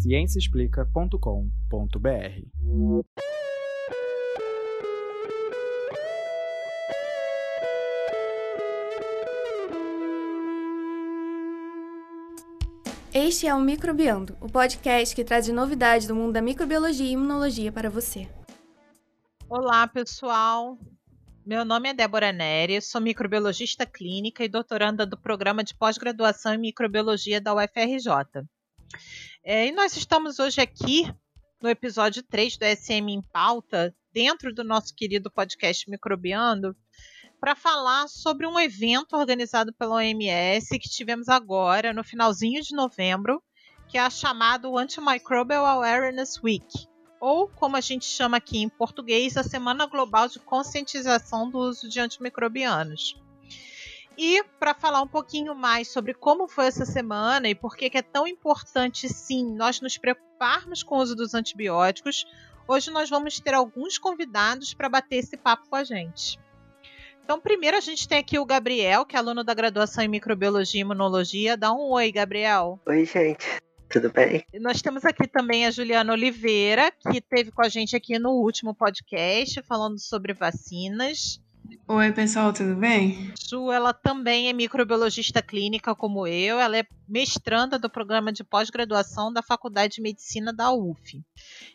ciênciaexplica.com.br. 0.00 2.46
Este 13.12 13.46
é 13.46 13.54
o 13.54 13.60
Microbiando, 13.60 14.36
o 14.40 14.48
podcast 14.48 15.14
que 15.14 15.24
traz 15.24 15.46
novidades 15.48 16.06
do 16.06 16.14
mundo 16.14 16.32
da 16.32 16.40
microbiologia 16.40 17.06
e 17.06 17.12
imunologia 17.12 17.70
para 17.70 17.90
você. 17.90 18.26
Olá, 19.48 19.86
pessoal. 19.86 20.78
Meu 21.44 21.64
nome 21.64 21.88
é 21.88 21.94
Débora 21.94 22.32
Neri, 22.32 22.80
sou 22.80 23.00
microbiologista 23.00 23.84
clínica 23.84 24.44
e 24.44 24.48
doutoranda 24.48 25.04
do 25.04 25.18
programa 25.18 25.64
de 25.64 25.74
pós-graduação 25.74 26.54
em 26.54 26.58
microbiologia 26.58 27.40
da 27.40 27.54
UFRJ. 27.54 28.46
É, 29.44 29.66
e 29.66 29.72
nós 29.72 29.96
estamos 29.96 30.38
hoje 30.38 30.60
aqui 30.60 31.12
no 31.60 31.68
episódio 31.68 32.22
3 32.22 32.56
do 32.56 32.64
SM 32.64 33.10
em 33.10 33.22
Pauta, 33.32 33.94
dentro 34.12 34.54
do 34.54 34.64
nosso 34.64 34.94
querido 34.94 35.30
podcast 35.30 35.88
Microbiando, 35.90 36.74
para 37.40 37.54
falar 37.54 38.08
sobre 38.08 38.46
um 38.46 38.58
evento 38.58 39.16
organizado 39.16 39.72
pela 39.72 39.96
OMS 39.96 40.78
que 40.78 40.88
tivemos 40.88 41.28
agora, 41.28 41.92
no 41.92 42.04
finalzinho 42.04 42.62
de 42.62 42.74
novembro, 42.74 43.42
que 43.88 43.98
é 43.98 44.10
chamado 44.10 44.76
Antimicrobial 44.76 45.64
Awareness 45.64 46.40
Week, 46.42 46.86
ou 47.20 47.48
como 47.48 47.76
a 47.76 47.80
gente 47.80 48.04
chama 48.04 48.36
aqui 48.36 48.58
em 48.58 48.68
português, 48.68 49.36
a 49.36 49.42
Semana 49.42 49.86
Global 49.86 50.28
de 50.28 50.38
Conscientização 50.38 51.50
do 51.50 51.58
Uso 51.58 51.88
de 51.88 51.98
Antimicrobianos. 51.98 53.20
E 54.22 54.44
para 54.58 54.74
falar 54.74 55.00
um 55.00 55.06
pouquinho 55.06 55.54
mais 55.54 55.88
sobre 55.88 56.12
como 56.12 56.46
foi 56.46 56.66
essa 56.66 56.84
semana 56.84 57.48
e 57.48 57.54
por 57.54 57.74
que 57.74 57.90
é 57.96 58.02
tão 58.02 58.28
importante, 58.28 59.08
sim, 59.08 59.56
nós 59.56 59.80
nos 59.80 59.96
preocuparmos 59.96 60.82
com 60.82 60.96
o 60.96 60.98
uso 60.98 61.16
dos 61.16 61.32
antibióticos, 61.32 62.26
hoje 62.68 62.90
nós 62.90 63.08
vamos 63.08 63.40
ter 63.40 63.54
alguns 63.54 63.96
convidados 63.96 64.74
para 64.74 64.90
bater 64.90 65.16
esse 65.16 65.38
papo 65.38 65.70
com 65.70 65.76
a 65.76 65.84
gente. 65.84 66.38
Então, 67.24 67.40
primeiro 67.40 67.78
a 67.78 67.80
gente 67.80 68.06
tem 68.06 68.18
aqui 68.18 68.38
o 68.38 68.44
Gabriel, 68.44 69.06
que 69.06 69.16
é 69.16 69.18
aluno 69.18 69.42
da 69.42 69.54
graduação 69.54 70.04
em 70.04 70.08
microbiologia 70.08 70.80
e 70.80 70.82
imunologia. 70.82 71.56
Dá 71.56 71.72
um 71.72 71.90
oi, 71.90 72.12
Gabriel. 72.12 72.78
Oi, 72.84 73.06
gente. 73.06 73.46
Tudo 73.88 74.12
bem? 74.12 74.44
Nós 74.60 74.82
temos 74.82 75.02
aqui 75.06 75.26
também 75.26 75.64
a 75.64 75.70
Juliana 75.70 76.12
Oliveira, 76.12 76.92
que 76.92 77.16
esteve 77.16 77.50
com 77.50 77.62
a 77.62 77.70
gente 77.70 77.96
aqui 77.96 78.18
no 78.18 78.32
último 78.32 78.74
podcast, 78.74 79.62
falando 79.62 79.98
sobre 79.98 80.34
vacinas. 80.34 81.40
Oi, 81.92 82.12
pessoal, 82.12 82.52
tudo 82.52 82.76
bem? 82.76 83.34
Ju, 83.48 83.72
ela 83.72 83.92
também 83.92 84.48
é 84.48 84.52
microbiologista 84.52 85.42
clínica 85.42 85.92
como 85.92 86.24
eu, 86.24 86.60
ela 86.60 86.78
é 86.78 86.84
mestranda 87.08 87.80
do 87.80 87.90
programa 87.90 88.32
de 88.32 88.44
pós-graduação 88.44 89.32
da 89.32 89.42
Faculdade 89.42 89.96
de 89.96 90.00
Medicina 90.00 90.52
da 90.52 90.70
UF. 90.72 91.20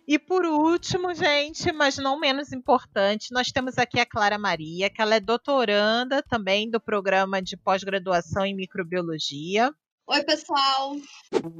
E 0.08 0.18
por 0.18 0.46
último, 0.46 1.14
gente, 1.14 1.70
mas 1.74 1.98
não 1.98 2.18
menos 2.18 2.54
importante, 2.54 3.34
nós 3.34 3.52
temos 3.52 3.78
aqui 3.78 4.00
a 4.00 4.06
Clara 4.06 4.40
Maria, 4.40 4.90
que 4.90 5.02
ela 5.02 5.16
é 5.16 5.20
doutoranda 5.20 6.24
também 6.24 6.70
do 6.70 6.80
programa 6.80 7.42
de 7.42 7.58
pós-graduação 7.58 8.46
em 8.46 8.56
microbiologia. 8.56 9.70
Oi, 10.08 10.24
pessoal! 10.24 10.96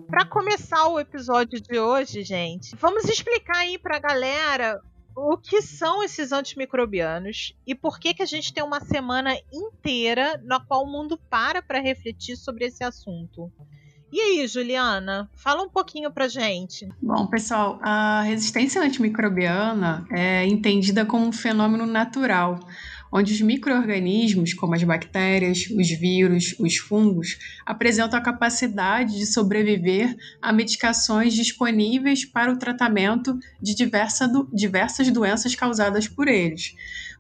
Para 0.08 0.26
começar 0.26 0.88
o 0.88 0.98
episódio 0.98 1.60
de 1.60 1.78
hoje, 1.78 2.24
gente, 2.24 2.74
vamos 2.78 3.04
explicar 3.04 3.58
aí 3.58 3.78
para 3.78 3.98
a 3.98 4.00
galera 4.00 4.80
o 5.16 5.38
que 5.38 5.62
são 5.62 6.04
esses 6.04 6.32
antimicrobianos 6.32 7.54
e 7.66 7.74
por 7.74 8.00
que, 8.00 8.14
que 8.14 8.24
a 8.24 8.26
gente 8.26 8.54
tem 8.54 8.64
uma 8.64 8.82
semana 8.82 9.34
inteira 9.52 10.42
na 10.44 10.60
qual 10.60 10.84
o 10.84 10.92
mundo 10.92 11.18
para 11.30 11.62
para 11.62 11.80
refletir 11.80 12.36
sobre 12.36 12.66
esse 12.66 12.84
assunto. 12.84 13.52
E 14.12 14.22
aí, 14.22 14.48
Juliana, 14.48 15.30
fala 15.36 15.64
um 15.64 15.70
pouquinho 15.70 16.12
pra 16.12 16.28
gente. 16.28 16.88
Bom, 17.02 17.28
pessoal, 17.28 17.80
a 17.82 18.22
resistência 18.22 18.82
antimicrobiana 18.82 20.06
é 20.12 20.46
entendida 20.46 21.06
como 21.06 21.26
um 21.26 21.32
fenômeno 21.32 21.86
natural, 21.86 22.60
onde 23.12 23.34
os 23.34 23.42
microorganismos, 23.42 24.54
como 24.54 24.76
as 24.76 24.84
bactérias, 24.84 25.68
os 25.70 25.90
vírus, 25.90 26.56
os 26.60 26.78
fungos, 26.78 27.38
apresentam 27.66 28.20
a 28.20 28.24
capacidade 28.24 29.18
de 29.18 29.26
sobreviver 29.26 30.16
a 30.42 30.52
medicações 30.52 31.34
disponíveis 31.34 32.26
para 32.26 32.52
o 32.52 32.58
tratamento 32.58 33.38
de 33.62 33.76
diversa 33.76 34.30
diversas 34.54 35.10
doenças 35.12 35.56
causadas 35.56 36.08
por 36.08 36.28
eles. 36.28 36.74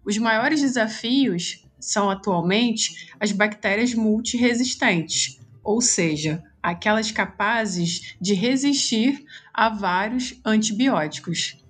Os 0.06 0.18
maiores 0.18 0.62
desafios 0.62 1.66
são 1.80 2.10
atualmente 2.10 3.12
as 3.20 3.32
bactérias 3.32 3.94
multiresistentes, 3.94 5.40
ou 5.64 5.82
seja, 5.82 6.44
aquelas 6.62 7.12
capazes 7.12 8.16
de 8.20 8.34
resistir 8.34 9.24
a 9.54 9.70
vários 9.70 10.40
antibióticos. 10.44 11.64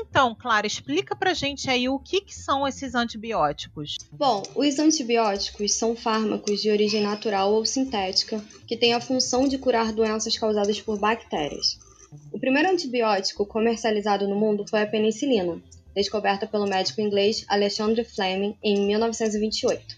Então, 0.00 0.32
Clara, 0.32 0.64
explica 0.64 1.16
pra 1.16 1.34
gente 1.34 1.68
aí 1.68 1.88
o 1.88 1.98
que, 1.98 2.20
que, 2.20 2.32
são 2.32 2.66
esses 2.66 2.94
antibióticos. 2.94 3.96
Bom, 4.12 4.44
os 4.54 4.78
antibióticos 4.78 5.74
são 5.74 5.96
fármacos 5.96 6.62
de 6.62 6.70
origem 6.70 7.02
natural 7.02 7.52
ou 7.52 7.66
sintética 7.66 8.40
que 8.64 8.76
têm 8.76 8.94
a 8.94 9.00
função 9.00 9.48
de 9.48 9.58
curar 9.58 9.92
doenças 9.92 10.38
causadas 10.38 10.80
por 10.80 11.00
bactérias. 11.00 11.80
O 12.32 12.38
primeiro 12.38 12.70
antibiótico 12.70 13.44
comercializado 13.44 14.28
no 14.28 14.36
mundo 14.36 14.64
foi 14.68 14.82
a 14.82 14.86
penicilina, 14.86 15.60
descoberta 15.96 16.46
pelo 16.46 16.68
médico 16.68 17.00
inglês 17.00 17.44
Alexandre 17.48 18.04
Fleming 18.04 18.56
em 18.62 18.86
1928. 18.86 19.97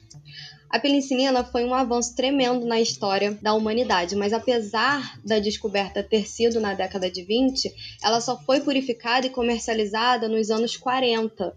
A 0.70 0.78
penicilina 0.78 1.42
foi 1.42 1.64
um 1.64 1.74
avanço 1.74 2.14
tremendo 2.14 2.64
na 2.64 2.80
história 2.80 3.36
da 3.42 3.52
humanidade, 3.54 4.14
mas 4.14 4.32
apesar 4.32 5.20
da 5.24 5.40
descoberta 5.40 6.00
ter 6.00 6.28
sido 6.28 6.60
na 6.60 6.74
década 6.74 7.10
de 7.10 7.24
20, 7.24 7.74
ela 8.04 8.20
só 8.20 8.38
foi 8.44 8.60
purificada 8.60 9.26
e 9.26 9.30
comercializada 9.30 10.28
nos 10.28 10.48
anos 10.48 10.76
40, 10.76 11.56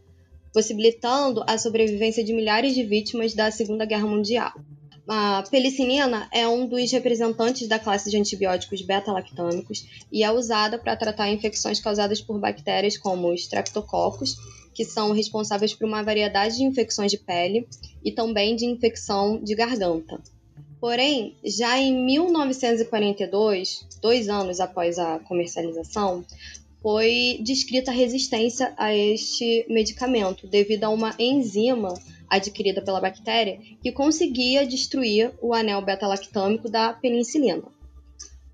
possibilitando 0.51 1.43
a 1.45 1.59
sobrevivência 1.59 2.23
de 2.23 2.33
milhares 2.33 2.73
de 2.73 2.83
vítimas 2.83 3.35
da 3.35 3.51
Segunda 3.51 3.85
Guerra 3.85 4.07
Mundial. 4.07 4.51
A 5.07 5.43
penicilina 5.43 6.27
é 6.31 6.47
um 6.47 6.65
dos 6.65 6.91
representantes 6.91 7.67
da 7.67 7.77
classe 7.77 8.09
de 8.09 8.17
antibióticos 8.17 8.81
beta-lactâmicos 8.81 9.85
e 10.11 10.23
é 10.23 10.31
usada 10.31 10.79
para 10.79 10.95
tratar 10.95 11.29
infecções 11.29 11.79
causadas 11.79 12.19
por 12.19 12.39
bactérias 12.39 12.97
como 12.97 13.31
streptococcus 13.33 14.37
que 14.73 14.83
são 14.83 15.11
responsáveis 15.11 15.73
por 15.73 15.85
uma 15.85 16.03
variedade 16.03 16.57
de 16.57 16.63
infecções 16.63 17.11
de 17.11 17.17
pele 17.17 17.67
e 18.03 18.11
também 18.11 18.55
de 18.55 18.65
infecção 18.65 19.39
de 19.41 19.55
garganta. 19.55 20.19
Porém, 20.79 21.35
já 21.45 21.79
em 21.79 21.93
1942, 22.05 23.87
dois 24.01 24.27
anos 24.27 24.59
após 24.59 24.99
a 24.99 25.19
comercialização, 25.19 26.25
foi 26.81 27.39
descrita 27.41 27.91
resistência 27.91 28.73
a 28.75 28.93
este 28.93 29.65
medicamento 29.69 30.45
devido 30.45 30.83
a 30.83 30.89
uma 30.89 31.15
enzima 31.17 31.93
adquirida 32.29 32.81
pela 32.81 32.99
bactéria 32.99 33.57
que 33.81 33.93
conseguia 33.93 34.67
destruir 34.67 35.31
o 35.41 35.53
anel 35.53 35.81
beta-lactâmico 35.81 36.69
da 36.69 36.91
penicilina. 36.91 37.63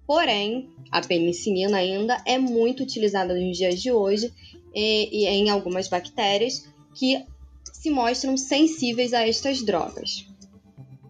Porém, 0.10 0.68
a 0.92 1.02
penicilina 1.02 1.78
ainda 1.78 2.20
é 2.26 2.40
muito 2.40 2.82
utilizada 2.82 3.36
nos 3.36 3.56
dias 3.56 3.80
de 3.80 3.92
hoje 3.92 4.34
e, 4.74 5.08
e 5.12 5.28
em 5.28 5.52
algumas 5.52 5.88
bactérias 5.88 6.68
que 6.96 7.24
se 7.72 7.92
mostram 7.92 8.36
sensíveis 8.36 9.14
a 9.14 9.28
estas 9.28 9.62
drogas. 9.62 10.26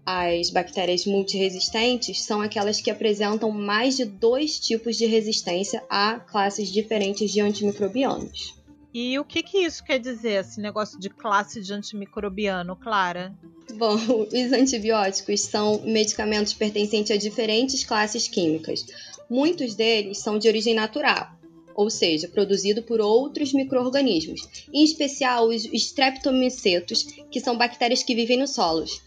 As 0.06 0.50
bactérias 0.50 1.06
multiresistentes 1.06 2.24
são 2.24 2.42
aquelas 2.42 2.82
que 2.82 2.92
apresentam 2.92 3.52
mais 3.52 3.96
de 3.96 4.04
dois 4.04 4.59
tipos 4.59 4.98
de 4.98 5.06
resistência 5.06 5.82
a 5.90 6.20
classes 6.20 6.70
diferentes 6.70 7.32
de 7.32 7.40
antimicrobianos. 7.40 8.59
E 8.94 9.20
o 9.20 9.24
que, 9.24 9.44
que 9.44 9.60
isso 9.60 9.84
quer 9.84 10.00
dizer, 10.00 10.42
esse 10.42 10.60
negócio 10.60 11.00
de 11.00 11.10
classe 11.10 11.62
de 11.62 11.72
antimicrobiano, 11.72 12.76
Clara? 12.76 13.34
Bom, 13.76 13.96
os 14.34 14.52
antibióticos 14.52 15.42
são 15.42 15.82
medicamentos 15.84 16.54
pertencentes 16.54 17.12
a 17.12 17.18
diferentes 17.18 17.84
classes 17.84 18.28
químicas. 18.28 18.86
Muitos 19.30 19.76
deles 19.76 20.18
são 20.18 20.40
de 20.40 20.48
origem 20.48 20.74
natural, 20.74 21.32
ou 21.76 21.90
seja, 21.90 22.28
produzido 22.28 22.82
por 22.82 23.00
outros 23.00 23.53
micro-organismos, 23.53 24.41
em 24.74 24.84
especial 24.84 25.47
os 25.47 25.66
streptomicetos, 25.66 27.03
que 27.30 27.40
são 27.40 27.56
bactérias 27.56 28.02
que 28.02 28.16
vivem 28.16 28.40
nos 28.40 28.56
solos, 28.56 29.02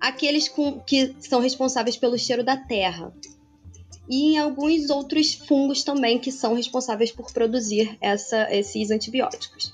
aqueles 0.00 0.48
com, 0.48 0.80
que 0.80 1.14
são 1.20 1.40
responsáveis 1.40 1.96
pelo 1.96 2.18
cheiro 2.18 2.42
da 2.42 2.56
terra, 2.56 3.14
e 4.08 4.34
em 4.34 4.38
alguns 4.38 4.90
outros 4.90 5.34
fungos 5.34 5.82
também 5.82 6.18
que 6.18 6.30
são 6.30 6.54
responsáveis 6.54 7.10
por 7.10 7.32
produzir 7.32 7.96
essa, 8.00 8.48
esses 8.54 8.90
antibióticos. 8.90 9.72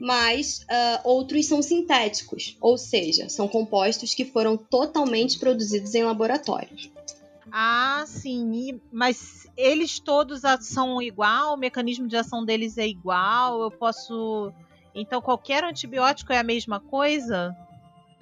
Mas 0.00 0.62
uh, 0.62 1.00
outros 1.04 1.46
são 1.46 1.62
sintéticos, 1.62 2.56
ou 2.60 2.76
seja, 2.76 3.28
são 3.28 3.46
compostos 3.46 4.14
que 4.14 4.24
foram 4.24 4.56
totalmente 4.56 5.38
produzidos 5.38 5.94
em 5.94 6.02
laboratórios. 6.02 6.90
Ah, 7.52 8.02
sim, 8.06 8.80
mas 8.90 9.46
eles 9.56 10.00
todos 10.00 10.40
são 10.62 11.00
igual, 11.00 11.54
o 11.54 11.56
mecanismo 11.56 12.08
de 12.08 12.16
ação 12.16 12.44
deles 12.44 12.78
é 12.78 12.88
igual, 12.88 13.62
eu 13.62 13.70
posso. 13.70 14.52
Então 14.94 15.20
qualquer 15.20 15.62
antibiótico 15.62 16.32
é 16.32 16.38
a 16.38 16.42
mesma 16.42 16.80
coisa? 16.80 17.56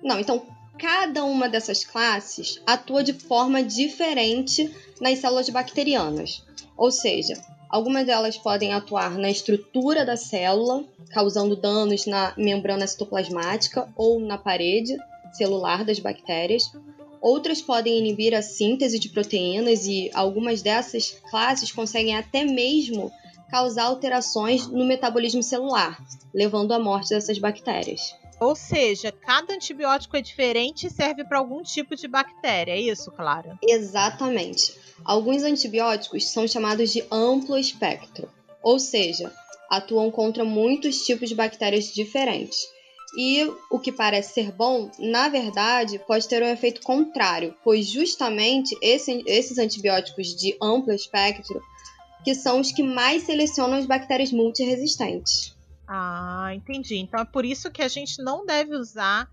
Não, 0.03 0.19
então 0.19 0.45
cada 0.79 1.25
uma 1.25 1.49
dessas 1.49 1.85
classes 1.85 2.61
atua 2.67 3.03
de 3.03 3.13
forma 3.13 3.63
diferente 3.63 4.75
nas 5.01 5.19
células 5.19 5.49
bacterianas. 5.49 6.43
Ou 6.77 6.91
seja, 6.91 7.35
Algumas 7.71 8.05
delas 8.05 8.37
podem 8.37 8.75
atuar 8.75 9.17
na 9.17 9.31
estrutura 9.31 10.05
da 10.05 10.17
célula, 10.17 10.85
causando 11.11 11.55
danos 11.55 12.05
na 12.05 12.35
membrana 12.37 12.85
citoplasmática 12.85 13.89
ou 13.95 14.19
na 14.19 14.37
parede 14.37 14.99
celular 15.33 15.85
das 15.85 16.01
bactérias. 16.01 16.65
Outras 17.21 17.63
podem 17.63 17.97
inibir 17.97 18.35
a 18.35 18.43
síntese 18.43 18.99
de 18.99 19.09
proteínas 19.09 19.87
e 19.87 20.11
algumas 20.13 20.63
dessas 20.63 21.17
classes 21.31 21.71
conseguem 21.71 22.17
até 22.17 22.45
mesmo 22.45 23.13
causar 23.49 23.85
alterações 23.85 24.67
no 24.67 24.85
metabolismo 24.85 25.43
celular, 25.43 25.97
levando 26.35 26.73
à 26.73 26.79
morte 26.79 27.11
dessas 27.11 27.39
bactérias. 27.39 28.17
Ou 28.41 28.57
seja, 28.57 29.13
cada 29.13 29.53
antibiótico 29.53 30.17
é 30.17 30.23
diferente 30.23 30.87
e 30.87 30.91
serve 30.91 31.25
para 31.25 31.39
algum 31.39 31.63
tipo 31.63 31.95
de 31.95 32.09
bactéria, 32.09 32.73
é 32.73 32.81
isso, 32.81 33.11
Clara? 33.11 33.59
Exatamente. 33.63 34.75
Alguns 35.05 35.43
antibióticos 35.43 36.31
são 36.31 36.49
chamados 36.49 36.91
de 36.91 37.05
amplo 37.11 37.59
espectro, 37.59 38.31
ou 38.63 38.79
seja, 38.79 39.31
atuam 39.69 40.11
contra 40.11 40.45
muitos 40.45 41.05
tipos 41.05 41.29
de 41.29 41.35
bactérias 41.35 41.93
diferentes. 41.93 42.59
E 43.17 43.45
o 43.71 43.79
que 43.79 43.93
parece 43.93 44.35
ser 44.35 44.53
bom, 44.53 44.91
na 44.99 45.29
verdade, 45.29 45.99
pode 45.99 46.27
ter 46.27 46.43
um 46.43 46.49
efeito 46.49 46.81
contrário, 46.81 47.55
pois 47.63 47.87
justamente 47.87 48.75
esse, 48.81 49.23
esses 49.27 49.59
antibióticos 49.59 50.29
de 50.35 50.57
amplo 50.63 50.93
espectro 50.93 51.61
que 52.25 52.35
são 52.35 52.61
os 52.61 52.71
que 52.71 52.83
mais 52.83 53.25
selecionam 53.25 53.79
as 53.79 53.87
bactérias 53.87 54.31
multiresistentes. 54.31 55.55
Ah, 55.93 56.55
entendi. 56.55 56.99
Então 56.99 57.19
é 57.19 57.25
por 57.25 57.45
isso 57.45 57.69
que 57.69 57.83
a 57.83 57.89
gente 57.89 58.23
não 58.23 58.47
deve 58.47 58.77
usar 58.77 59.29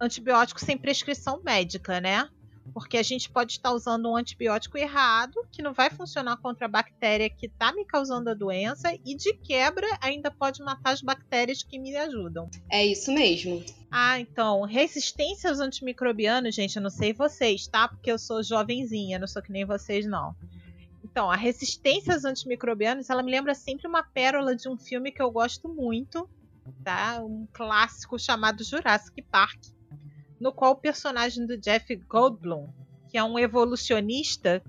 antibiótico 0.00 0.58
sem 0.58 0.76
prescrição 0.76 1.40
médica, 1.44 2.00
né? 2.00 2.28
Porque 2.74 2.96
a 2.96 3.02
gente 3.04 3.30
pode 3.30 3.52
estar 3.52 3.70
usando 3.70 4.10
um 4.10 4.16
antibiótico 4.16 4.76
errado, 4.76 5.46
que 5.52 5.62
não 5.62 5.72
vai 5.72 5.88
funcionar 5.88 6.38
contra 6.38 6.66
a 6.66 6.68
bactéria 6.68 7.30
que 7.30 7.46
está 7.46 7.72
me 7.72 7.84
causando 7.84 8.28
a 8.28 8.34
doença, 8.34 8.92
e 9.04 9.14
de 9.14 9.32
quebra 9.34 9.86
ainda 10.00 10.28
pode 10.28 10.60
matar 10.64 10.90
as 10.90 11.00
bactérias 11.00 11.62
que 11.62 11.78
me 11.78 11.96
ajudam. 11.96 12.50
É 12.68 12.84
isso 12.84 13.12
mesmo. 13.12 13.64
Ah, 13.88 14.18
então, 14.18 14.62
resistência 14.62 15.48
aos 15.48 15.60
antimicrobianos, 15.60 16.56
gente, 16.56 16.74
eu 16.74 16.82
não 16.82 16.90
sei 16.90 17.12
vocês, 17.12 17.68
tá? 17.68 17.86
Porque 17.86 18.10
eu 18.10 18.18
sou 18.18 18.42
jovenzinha, 18.42 19.20
não 19.20 19.28
sou 19.28 19.40
que 19.40 19.52
nem 19.52 19.64
vocês, 19.64 20.04
não. 20.04 20.34
Então, 21.16 21.30
a 21.30 21.34
resistência 21.34 22.12
aos 22.12 22.26
antimicrobianos, 22.26 23.08
ela 23.08 23.22
me 23.22 23.30
lembra 23.30 23.54
sempre 23.54 23.88
uma 23.88 24.02
pérola 24.02 24.54
de 24.54 24.68
um 24.68 24.76
filme 24.76 25.10
que 25.10 25.22
eu 25.22 25.30
gosto 25.30 25.66
muito, 25.66 26.28
tá? 26.84 27.24
Um 27.24 27.48
clássico 27.54 28.18
chamado 28.18 28.62
Jurassic 28.62 29.22
Park, 29.22 29.58
no 30.38 30.52
qual 30.52 30.72
o 30.72 30.76
personagem 30.76 31.46
do 31.46 31.56
Jeff 31.56 31.96
Goldblum, 32.06 32.68
que 33.08 33.16
é 33.16 33.24
um 33.24 33.38
evolucionista, 33.38 34.62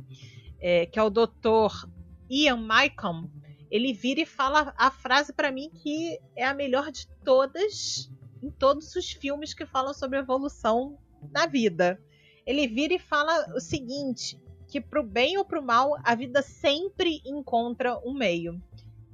é, 0.62 0.86
que 0.86 0.98
é 0.98 1.04
o 1.04 1.10
Dr. 1.10 1.86
Ian 2.30 2.56
Malcolm, 2.56 3.30
ele 3.70 3.92
vira 3.92 4.22
e 4.22 4.26
fala 4.26 4.74
a 4.78 4.90
frase 4.90 5.34
para 5.34 5.52
mim 5.52 5.70
que 5.70 6.18
é 6.34 6.46
a 6.46 6.54
melhor 6.54 6.94
de 6.94 7.10
todas 7.26 8.10
em 8.42 8.50
todos 8.50 8.96
os 8.96 9.12
filmes 9.12 9.54
que 9.54 9.66
falam 9.66 9.94
sobre 9.94 10.18
evolução 10.18 10.98
na 11.30 11.46
vida. 11.46 12.02
Ele 12.46 12.70
vira 12.70 12.94
e 12.94 13.00
fala 13.00 13.54
o 13.54 13.60
seguinte: 13.60 14.40
que 14.78 14.82
pro 14.82 15.04
bem 15.04 15.38
ou 15.38 15.46
pro 15.46 15.64
mal, 15.64 15.98
a 16.04 16.14
vida 16.14 16.42
sempre 16.42 17.20
encontra 17.26 17.98
um 18.06 18.14
meio. 18.14 18.62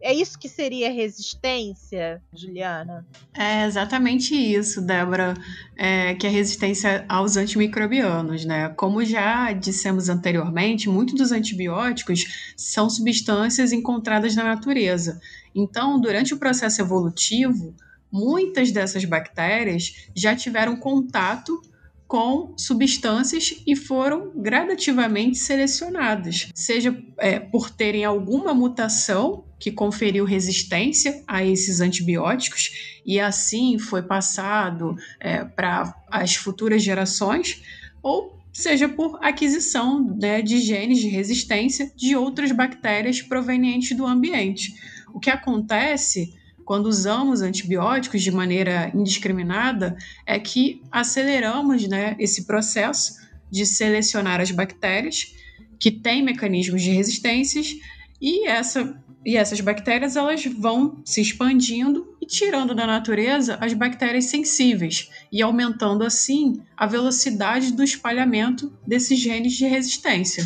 É 0.02 0.14
isso 0.14 0.38
que 0.38 0.50
seria 0.50 0.92
resistência, 0.92 2.22
Juliana? 2.34 3.08
É 3.34 3.66
exatamente 3.66 4.36
isso, 4.36 4.82
Débora, 4.82 5.34
é, 5.78 6.14
que 6.16 6.28
é 6.28 6.30
resistência 6.30 7.06
aos 7.08 7.38
antimicrobianos, 7.38 8.44
né? 8.44 8.68
Como 8.76 9.06
já 9.06 9.54
dissemos 9.54 10.10
anteriormente, 10.10 10.90
muitos 10.90 11.16
dos 11.16 11.32
antibióticos 11.32 12.54
são 12.58 12.90
substâncias 12.90 13.72
encontradas 13.72 14.36
na 14.36 14.44
natureza. 14.44 15.22
Então, 15.56 15.98
durante 16.02 16.34
o 16.34 16.38
processo 16.38 16.82
evolutivo, 16.82 17.74
muitas 18.12 18.74
dessas 18.74 19.06
bactérias 19.06 20.10
já 20.14 20.36
tiveram 20.36 20.76
contato 20.76 21.62
com 22.08 22.54
substâncias 22.58 23.62
e 23.66 23.76
foram 23.76 24.32
gradativamente 24.36 25.38
selecionadas, 25.38 26.50
seja 26.54 26.96
é, 27.18 27.40
por 27.40 27.70
terem 27.70 28.06
alguma 28.06 28.54
mutação 28.54 29.46
que 29.60 29.72
conferiu 29.72 30.26
resistência 30.26 31.24
a 31.26 31.44
esses 31.44 31.80
antibióticos 31.80 33.02
e 33.06 33.20
assim 33.20 33.80
foi 33.80 34.04
passado 34.04 34.96
é, 35.20 35.44
para 35.44 35.96
as 36.12 36.36
futuras 36.36 36.84
gerações, 36.84 37.64
ou 38.02 38.38
seja 38.52 38.88
por 38.88 39.18
aquisição 39.22 40.16
né, 40.20 40.42
de 40.42 40.60
genes 40.60 41.00
de 41.00 41.08
resistência 41.08 41.92
de 41.96 42.16
outras 42.16 42.52
bactérias 42.52 43.22
provenientes 43.22 43.98
do 43.98 44.06
ambiente. 44.06 44.76
O 45.14 45.20
que 45.20 45.30
acontece 45.30 46.34
quando 46.66 46.88
usamos 46.88 47.42
antibióticos 47.42 48.22
de 48.22 48.32
maneira 48.32 48.92
indiscriminada, 48.94 49.98
é 50.26 50.40
que 50.40 50.82
aceleramos 50.92 51.88
né, 51.88 52.16
esse 52.20 52.46
processo 52.46 53.16
de 53.50 53.66
selecionar 53.66 54.42
as 54.42 54.52
bactérias 54.52 55.34
que 55.80 55.92
têm 55.92 56.24
mecanismos 56.24 56.82
de 56.82 56.92
resistências 56.92 57.76
e, 58.22 58.48
essa, 58.48 58.98
e 59.26 59.36
essas 59.36 59.60
bactérias 59.60 60.16
elas 60.16 60.46
vão 60.46 61.02
se 61.04 61.22
expandindo 61.22 62.16
e 62.22 62.26
tirando 62.26 62.74
da 62.74 62.88
natureza 62.88 63.58
as 63.60 63.74
bactérias 63.74 64.26
sensíveis 64.26 65.10
e 65.32 65.42
aumentando 65.42 66.04
assim 66.04 66.62
a 66.78 66.88
velocidade 66.88 67.74
do 67.74 67.84
espalhamento 67.84 68.72
desses 68.88 69.20
genes 69.20 69.54
de 69.54 69.66
resistência. 69.66 70.44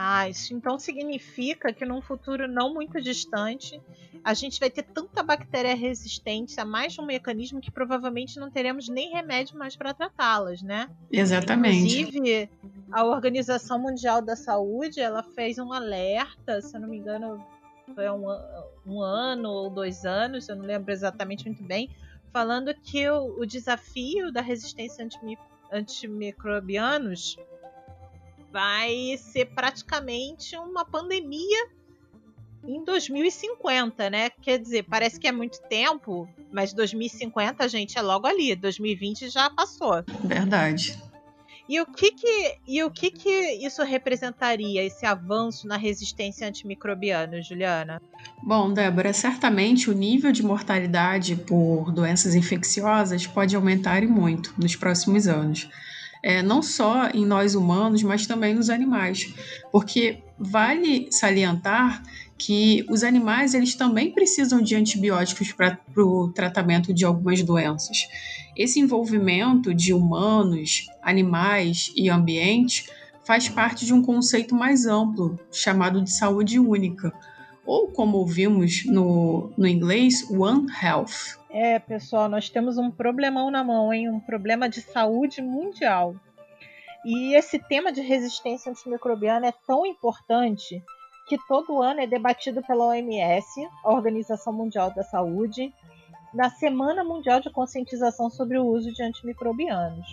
Ah, 0.00 0.28
isso 0.28 0.54
então 0.54 0.78
significa 0.78 1.72
que 1.72 1.84
num 1.84 2.00
futuro 2.00 2.46
não 2.46 2.72
muito 2.72 3.00
distante 3.00 3.80
a 4.22 4.32
gente 4.32 4.60
vai 4.60 4.70
ter 4.70 4.84
tanta 4.84 5.24
bactéria 5.24 5.74
resistente 5.74 6.60
a 6.60 6.64
mais 6.64 6.92
de 6.92 7.00
um 7.00 7.04
mecanismo 7.04 7.60
que 7.60 7.70
provavelmente 7.70 8.38
não 8.38 8.48
teremos 8.48 8.88
nem 8.88 9.10
remédio 9.10 9.58
mais 9.58 9.74
para 9.74 9.92
tratá-las, 9.92 10.62
né? 10.62 10.88
Exatamente. 11.10 12.00
Inclusive, 12.00 12.48
a 12.92 13.04
Organização 13.04 13.78
Mundial 13.80 14.22
da 14.22 14.36
Saúde 14.36 15.00
ela 15.00 15.22
fez 15.22 15.58
um 15.58 15.72
alerta, 15.72 16.62
se 16.62 16.76
eu 16.76 16.80
não 16.80 16.88
me 16.88 16.98
engano, 16.98 17.44
foi 17.92 18.08
um, 18.08 18.24
um 18.86 19.02
ano 19.02 19.50
ou 19.50 19.70
dois 19.70 20.04
anos, 20.04 20.48
eu 20.48 20.54
não 20.54 20.64
lembro 20.64 20.92
exatamente 20.92 21.46
muito 21.46 21.64
bem, 21.64 21.90
falando 22.32 22.72
que 22.72 23.08
o, 23.08 23.40
o 23.40 23.44
desafio 23.44 24.30
da 24.30 24.40
resistência 24.40 25.04
antimicrobianos 25.72 27.36
vai 28.52 29.16
ser 29.18 29.46
praticamente 29.46 30.56
uma 30.56 30.84
pandemia 30.84 31.68
em 32.64 32.84
2050, 32.84 34.10
né? 34.10 34.30
Quer 34.30 34.58
dizer, 34.58 34.84
parece 34.84 35.18
que 35.18 35.26
é 35.26 35.32
muito 35.32 35.60
tempo, 35.68 36.28
mas 36.52 36.72
2050, 36.72 37.68
gente, 37.68 37.98
é 37.98 38.02
logo 38.02 38.26
ali. 38.26 38.54
2020 38.54 39.28
já 39.30 39.48
passou. 39.48 40.04
Verdade. 40.24 40.98
E 41.68 41.78
o 41.82 41.86
que 41.86 42.12
que, 42.12 42.58
e 42.66 42.82
o 42.82 42.90
que, 42.90 43.10
que 43.10 43.30
isso 43.62 43.82
representaria, 43.82 44.82
esse 44.82 45.04
avanço 45.04 45.68
na 45.68 45.76
resistência 45.76 46.48
antimicrobiana, 46.48 47.42
Juliana? 47.42 48.00
Bom, 48.42 48.72
Débora, 48.72 49.12
certamente 49.12 49.90
o 49.90 49.92
nível 49.92 50.32
de 50.32 50.42
mortalidade 50.42 51.36
por 51.36 51.92
doenças 51.92 52.34
infecciosas 52.34 53.26
pode 53.26 53.54
aumentar 53.54 54.02
e 54.02 54.06
muito 54.06 54.54
nos 54.56 54.74
próximos 54.74 55.26
anos 55.26 55.68
é, 56.22 56.42
não 56.42 56.62
só 56.62 57.08
em 57.08 57.24
nós 57.24 57.54
humanos, 57.54 58.02
mas 58.02 58.26
também 58.26 58.54
nos 58.54 58.70
animais, 58.70 59.32
porque 59.70 60.22
vale 60.38 61.08
salientar 61.10 62.02
que 62.36 62.86
os 62.88 63.02
animais 63.02 63.52
eles 63.52 63.74
também 63.74 64.12
precisam 64.12 64.62
de 64.62 64.76
antibióticos 64.76 65.52
para 65.52 65.78
o 65.96 66.28
tratamento 66.28 66.94
de 66.94 67.04
algumas 67.04 67.42
doenças. 67.42 68.06
Esse 68.56 68.78
envolvimento 68.78 69.74
de 69.74 69.92
humanos, 69.92 70.86
animais 71.02 71.92
e 71.96 72.08
ambiente 72.08 72.88
faz 73.24 73.48
parte 73.48 73.84
de 73.84 73.92
um 73.92 74.00
conceito 74.00 74.54
mais 74.54 74.86
amplo 74.86 75.38
chamado 75.52 76.02
de 76.02 76.10
saúde 76.10 76.58
única, 76.58 77.12
ou 77.68 77.86
como 77.88 78.24
vimos 78.24 78.86
no, 78.86 79.52
no 79.54 79.66
inglês, 79.66 80.26
One 80.30 80.66
Health. 80.82 81.38
É, 81.50 81.78
pessoal, 81.78 82.26
nós 82.26 82.48
temos 82.48 82.78
um 82.78 82.90
problemão 82.90 83.50
na 83.50 83.62
mão, 83.62 83.92
hein? 83.92 84.08
Um 84.08 84.20
problema 84.20 84.70
de 84.70 84.80
saúde 84.80 85.42
mundial. 85.42 86.16
E 87.04 87.36
esse 87.36 87.58
tema 87.58 87.92
de 87.92 88.00
resistência 88.00 88.72
antimicrobiana 88.72 89.48
é 89.48 89.52
tão 89.66 89.84
importante 89.84 90.82
que 91.28 91.36
todo 91.46 91.82
ano 91.82 92.00
é 92.00 92.06
debatido 92.06 92.62
pela 92.62 92.86
OMS, 92.86 93.68
a 93.84 93.92
Organização 93.92 94.50
Mundial 94.50 94.90
da 94.94 95.02
Saúde, 95.02 95.70
na 96.32 96.48
Semana 96.48 97.04
Mundial 97.04 97.38
de 97.38 97.50
Conscientização 97.50 98.30
sobre 98.30 98.58
o 98.58 98.64
Uso 98.64 98.90
de 98.94 99.02
Antimicrobianos. 99.02 100.08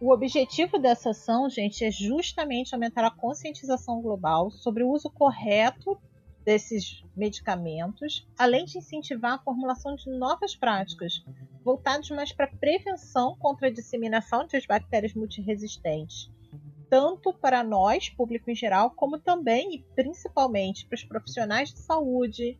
O 0.00 0.12
objetivo 0.12 0.78
dessa 0.78 1.10
ação, 1.10 1.50
gente, 1.50 1.84
é 1.84 1.90
justamente 1.90 2.72
aumentar 2.72 3.04
a 3.04 3.10
conscientização 3.10 4.00
global 4.00 4.48
sobre 4.52 4.84
o 4.84 4.90
uso 4.90 5.10
correto 5.10 5.98
desses 6.44 7.04
medicamentos, 7.16 8.28
além 8.38 8.64
de 8.64 8.78
incentivar 8.78 9.34
a 9.34 9.38
formulação 9.38 9.94
de 9.94 10.10
novas 10.10 10.56
práticas, 10.56 11.24
voltadas 11.64 12.10
mais 12.10 12.32
para 12.32 12.46
a 12.46 12.56
prevenção 12.56 13.36
contra 13.38 13.68
a 13.68 13.72
disseminação 13.72 14.46
de 14.46 14.66
bactérias 14.66 15.14
multiresistentes, 15.14 16.30
tanto 16.90 17.32
para 17.32 17.62
nós, 17.62 18.08
público 18.10 18.50
em 18.50 18.54
geral, 18.54 18.90
como 18.90 19.18
também 19.18 19.76
e 19.76 19.84
principalmente 19.94 20.86
para 20.86 20.96
os 20.96 21.04
profissionais 21.04 21.72
de 21.72 21.78
saúde, 21.78 22.58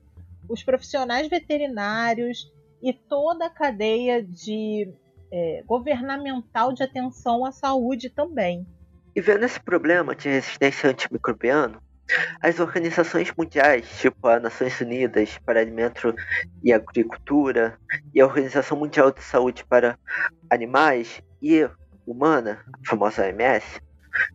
os 0.48 0.62
profissionais 0.62 1.28
veterinários 1.28 2.52
e 2.82 2.92
toda 2.92 3.46
a 3.46 3.50
cadeia 3.50 4.22
de 4.22 4.92
é, 5.30 5.62
governamental 5.66 6.72
de 6.72 6.82
atenção 6.82 7.44
à 7.44 7.52
saúde 7.52 8.10
também. 8.10 8.66
E 9.14 9.20
vendo 9.20 9.44
esse 9.44 9.60
problema 9.60 10.14
de 10.14 10.28
resistência 10.28 10.90
antimicrobiana, 10.90 11.80
as 12.40 12.58
organizações 12.58 13.32
mundiais, 13.36 13.88
tipo 13.98 14.26
a 14.26 14.40
Nações 14.40 14.80
Unidas 14.80 15.38
para 15.44 15.60
Alimento 15.60 16.14
e 16.62 16.72
Agricultura 16.72 17.78
e 18.14 18.20
a 18.20 18.26
Organização 18.26 18.78
Mundial 18.78 19.10
de 19.10 19.22
Saúde 19.22 19.64
para 19.64 19.98
Animais 20.50 21.22
e 21.40 21.68
Humana, 22.06 22.64
a 22.72 22.88
famosa 22.88 23.22
OMS, 23.22 23.80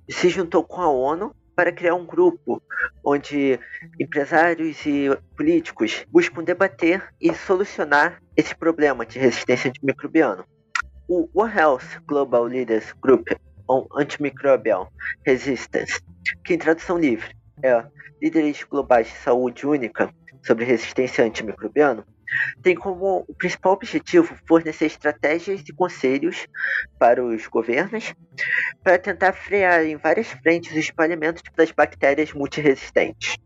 se 0.10 0.30
juntou 0.30 0.64
com 0.64 0.82
a 0.82 0.90
ONU 0.90 1.36
para 1.56 1.72
criar 1.72 1.96
um 1.96 2.06
grupo 2.06 2.62
onde 3.04 3.60
empresários 4.00 4.86
e 4.86 5.10
políticos 5.36 6.06
buscam 6.10 6.44
debater 6.44 7.04
e 7.20 7.34
solucionar 7.34 8.22
esse 8.36 8.56
problema 8.56 9.06
de 9.06 9.20
resistência 9.20 9.70
antimicrobiana. 9.70 10.46
O 11.08 11.30
One 11.34 11.54
Health 11.54 12.02
Global 12.06 12.44
Leaders 12.44 12.94
Group 13.02 13.30
on 13.68 13.88
Antimicrobial 13.98 14.92
Resistance, 15.26 16.00
que 16.44 16.54
em 16.54 16.58
tradução 16.58 16.98
livre 16.98 17.36
é 17.62 17.86
Líderes 18.22 18.64
Globais 18.64 19.08
de 19.08 19.18
Saúde 19.18 19.66
Única 19.66 20.14
sobre 20.44 20.66
Resistência 20.66 21.26
Antimicrobiana, 21.26 22.06
tem 22.62 22.76
como 22.76 23.26
principal 23.38 23.74
objetivo 23.74 24.36
fornecer 24.48 24.86
estratégias 24.86 25.62
e 25.68 25.74
conselhos 25.74 26.48
para 27.00 27.24
os 27.24 27.48
governos 27.48 28.14
para 28.84 29.00
tentar 29.00 29.34
frear 29.34 29.86
em 29.86 29.96
várias 29.96 30.28
frentes 30.28 30.74
o 30.74 30.80
espalhamento 30.80 31.42
das 31.56 31.72
bactérias 31.72 32.34
multiresistentes. 32.34 33.38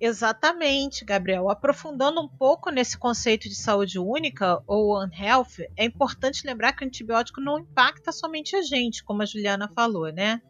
Exatamente, 0.00 1.04
Gabriel. 1.04 1.50
Aprofundando 1.50 2.20
um 2.20 2.28
pouco 2.28 2.70
nesse 2.70 2.96
conceito 2.96 3.48
de 3.48 3.56
saúde 3.56 3.98
única 3.98 4.62
ou 4.66 4.94
One 4.96 5.12
Health, 5.12 5.66
é 5.76 5.84
importante 5.84 6.46
lembrar 6.46 6.72
que 6.72 6.84
o 6.84 6.86
antibiótico 6.86 7.40
não 7.40 7.58
impacta 7.58 8.12
somente 8.12 8.54
a 8.54 8.62
gente, 8.62 9.02
como 9.02 9.22
a 9.22 9.26
Juliana 9.26 9.68
falou, 9.74 10.12
né? 10.12 10.40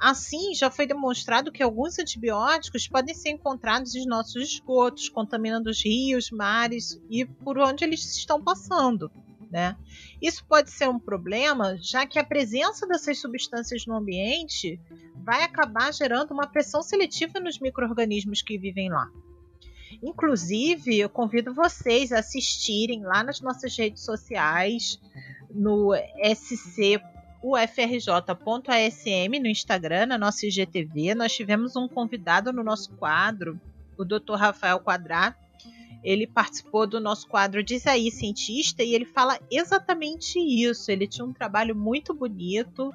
Assim, 0.00 0.54
já 0.54 0.70
foi 0.70 0.86
demonstrado 0.86 1.52
que 1.52 1.62
alguns 1.62 1.98
antibióticos 1.98 2.88
podem 2.88 3.14
ser 3.14 3.32
encontrados 3.32 3.94
em 3.94 4.06
nossos 4.06 4.54
esgotos, 4.54 5.10
contaminando 5.10 5.68
os 5.68 5.84
rios, 5.84 6.30
mares 6.30 6.98
e 7.10 7.26
por 7.26 7.58
onde 7.58 7.84
eles 7.84 8.16
estão 8.16 8.42
passando. 8.42 9.12
Né? 9.50 9.76
Isso 10.22 10.42
pode 10.46 10.70
ser 10.70 10.88
um 10.88 10.98
problema, 10.98 11.76
já 11.82 12.06
que 12.06 12.18
a 12.18 12.24
presença 12.24 12.86
dessas 12.86 13.18
substâncias 13.18 13.84
no 13.84 13.94
ambiente 13.94 14.80
vai 15.16 15.42
acabar 15.42 15.92
gerando 15.92 16.30
uma 16.30 16.46
pressão 16.46 16.82
seletiva 16.82 17.38
nos 17.38 17.58
micro-organismos 17.58 18.40
que 18.40 18.56
vivem 18.56 18.88
lá. 18.88 19.06
Inclusive, 20.02 20.98
eu 20.98 21.10
convido 21.10 21.52
vocês 21.52 22.10
a 22.10 22.20
assistirem 22.20 23.02
lá 23.02 23.22
nas 23.22 23.42
nossas 23.42 23.76
redes 23.76 24.02
sociais, 24.02 24.98
no 25.52 25.92
SC 26.24 27.02
ufrj.asm 27.42 29.38
no 29.40 29.46
Instagram, 29.46 30.06
na 30.06 30.18
nossa 30.18 30.46
IGTV. 30.46 31.14
Nós 31.14 31.32
tivemos 31.32 31.76
um 31.76 31.88
convidado 31.88 32.52
no 32.52 32.62
nosso 32.62 32.92
quadro, 32.92 33.60
o 33.96 34.04
Dr. 34.04 34.34
Rafael 34.34 34.80
Quadrat. 34.80 35.36
Ele 36.02 36.26
participou 36.26 36.86
do 36.86 36.98
nosso 36.98 37.28
quadro 37.28 37.62
Diz 37.62 37.86
aí 37.86 38.10
Cientista 38.10 38.82
e 38.82 38.94
ele 38.94 39.04
fala 39.04 39.38
exatamente 39.50 40.38
isso. 40.38 40.90
Ele 40.90 41.06
tinha 41.06 41.24
um 41.24 41.32
trabalho 41.32 41.76
muito 41.76 42.14
bonito, 42.14 42.94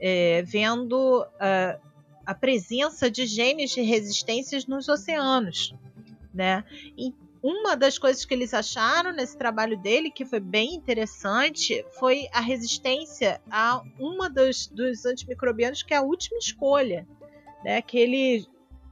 é, 0.00 0.42
vendo 0.42 1.22
uh, 1.22 1.80
a 2.24 2.34
presença 2.34 3.10
de 3.10 3.26
genes 3.26 3.70
de 3.70 3.82
resistências 3.82 4.66
nos 4.66 4.88
oceanos. 4.88 5.74
Né? 6.32 6.64
Uma 7.46 7.76
das 7.76 7.96
coisas 7.96 8.24
que 8.24 8.34
eles 8.34 8.52
acharam 8.52 9.12
nesse 9.12 9.38
trabalho 9.38 9.78
dele, 9.78 10.10
que 10.10 10.24
foi 10.24 10.40
bem 10.40 10.74
interessante, 10.74 11.86
foi 11.96 12.26
a 12.32 12.40
resistência 12.40 13.40
a 13.48 13.80
uma 14.00 14.28
dos, 14.28 14.66
dos 14.66 15.06
antimicrobianos 15.06 15.84
que 15.84 15.94
é 15.94 15.98
a 15.98 16.02
última 16.02 16.38
escolha. 16.38 17.06
Né? 17.64 17.76
Aquele 17.76 18.44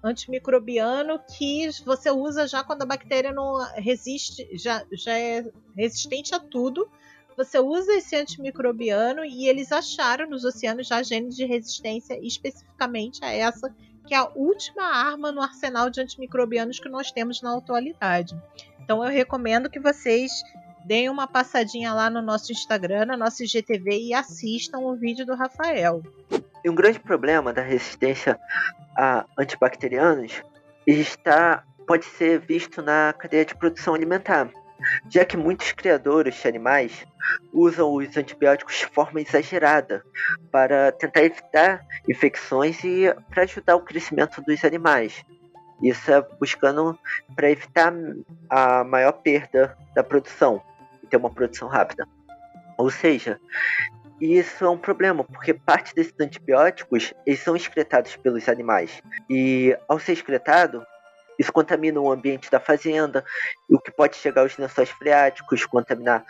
antimicrobiano 0.04 1.18
que 1.37 1.68
você 1.84 2.12
usa 2.12 2.46
já 2.46 2.62
quando 2.62 2.82
a 2.82 2.87
bactéria 2.87 3.32
não 3.32 3.56
resiste, 3.75 4.49
já, 4.52 4.84
já 4.92 5.18
é 5.18 5.44
resistente 5.76 6.32
a 6.32 6.38
tudo. 6.38 6.88
Você 7.37 7.58
usa 7.58 7.94
esse 7.94 8.14
antimicrobiano 8.14 9.25
e 9.25 9.49
eles 9.49 9.73
acharam 9.73 10.30
nos 10.30 10.44
oceanos 10.44 10.87
já 10.87 11.02
genes 11.02 11.34
de 11.34 11.44
resistência 11.44 12.16
especificamente 12.25 13.25
a 13.25 13.32
essa 13.32 13.75
que 14.06 14.14
é 14.14 14.18
a 14.18 14.28
última 14.34 14.84
arma 14.84 15.32
no 15.32 15.40
arsenal 15.40 15.90
de 15.90 16.00
antimicrobianos 16.00 16.78
que 16.78 16.88
nós 16.88 17.11
temos 17.11 17.40
na 17.42 17.56
atualidade. 17.56 18.37
Então 18.80 19.02
eu 19.02 19.11
recomendo 19.11 19.70
que 19.70 19.80
vocês 19.80 20.30
deem 20.84 21.08
uma 21.08 21.26
passadinha 21.26 21.92
lá 21.94 22.11
no 22.11 22.20
nosso 22.20 22.52
Instagram, 22.52 23.06
na 23.06 23.16
nossa 23.16 23.42
IGTV 23.42 24.08
e 24.08 24.14
assistam 24.14 24.80
o 24.80 24.94
vídeo 24.94 25.25
do 25.25 25.34
Rafael. 25.34 26.02
E 26.62 26.68
um 26.68 26.75
grande 26.75 27.00
problema 27.00 27.52
da 27.52 27.62
resistência 27.62 28.38
a 28.96 29.25
antibacterianos 29.38 30.42
está 30.87 31.64
pode 31.87 32.04
ser 32.04 32.40
visto 32.40 32.80
na 32.82 33.12
cadeia 33.12 33.44
de 33.44 33.54
produção 33.54 33.94
alimentar 33.94 34.50
já 35.08 35.24
que 35.24 35.36
muitos 35.36 35.72
criadores 35.72 36.34
de 36.34 36.48
animais 36.48 37.06
usam 37.52 37.92
os 37.94 38.16
antibióticos 38.16 38.76
de 38.76 38.86
forma 38.86 39.20
exagerada 39.20 40.04
para 40.50 40.92
tentar 40.92 41.22
evitar 41.22 41.84
infecções 42.08 42.82
e 42.84 43.14
para 43.30 43.44
ajudar 43.44 43.76
o 43.76 43.80
crescimento 43.80 44.42
dos 44.42 44.64
animais. 44.64 45.24
Isso 45.82 46.10
é 46.10 46.22
buscando 46.38 46.98
para 47.34 47.50
evitar 47.50 47.92
a 48.48 48.84
maior 48.84 49.12
perda 49.12 49.76
da 49.94 50.04
produção 50.04 50.62
e 51.02 51.06
ter 51.06 51.16
uma 51.16 51.30
produção 51.30 51.68
rápida. 51.68 52.06
Ou 52.76 52.90
seja, 52.90 53.40
isso 54.20 54.64
é 54.64 54.70
um 54.70 54.78
problema, 54.78 55.24
porque 55.24 55.52
parte 55.52 55.94
desses 55.94 56.14
antibióticos 56.18 57.12
eles 57.26 57.40
são 57.40 57.56
excretados 57.56 58.16
pelos 58.16 58.48
animais. 58.48 59.02
E 59.28 59.76
ao 59.88 59.98
ser 59.98 60.12
excretado, 60.12 60.84
isso 61.38 61.52
contamina 61.52 62.00
o 62.00 62.10
ambiente 62.10 62.50
da 62.50 62.60
fazenda, 62.60 63.24
o 63.68 63.78
que 63.78 63.90
pode 63.90 64.16
chegar 64.16 64.42
aos 64.42 64.56
lençóis 64.56 64.90
freáticos, 64.90 65.66
contaminar 65.66 66.24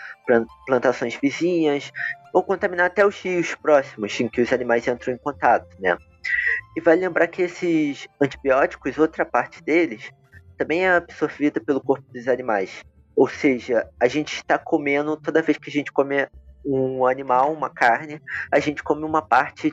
plantações 0.66 1.16
vizinhas, 1.20 1.90
ou 2.32 2.42
contaminar 2.42 2.86
até 2.86 3.06
os 3.06 3.20
rios 3.20 3.54
próximos 3.54 4.18
em 4.20 4.28
que 4.28 4.40
os 4.40 4.52
animais 4.52 4.86
entram 4.88 5.14
em 5.14 5.18
contato, 5.18 5.68
né? 5.80 5.96
E 6.76 6.80
vale 6.80 7.02
lembrar 7.02 7.28
que 7.28 7.42
esses 7.42 8.08
antibióticos, 8.20 8.98
outra 8.98 9.24
parte 9.24 9.62
deles, 9.62 10.10
também 10.56 10.84
é 10.84 10.96
absorvida 10.96 11.60
pelo 11.60 11.80
corpo 11.80 12.04
dos 12.12 12.26
animais. 12.26 12.82
Ou 13.14 13.28
seja, 13.28 13.88
a 14.00 14.08
gente 14.08 14.34
está 14.34 14.58
comendo, 14.58 15.16
toda 15.16 15.42
vez 15.42 15.56
que 15.58 15.70
a 15.70 15.72
gente 15.72 15.92
come 15.92 16.26
um 16.64 17.06
animal, 17.06 17.52
uma 17.52 17.70
carne, 17.70 18.20
a 18.50 18.58
gente 18.58 18.82
come 18.82 19.04
uma 19.04 19.22
parte 19.22 19.72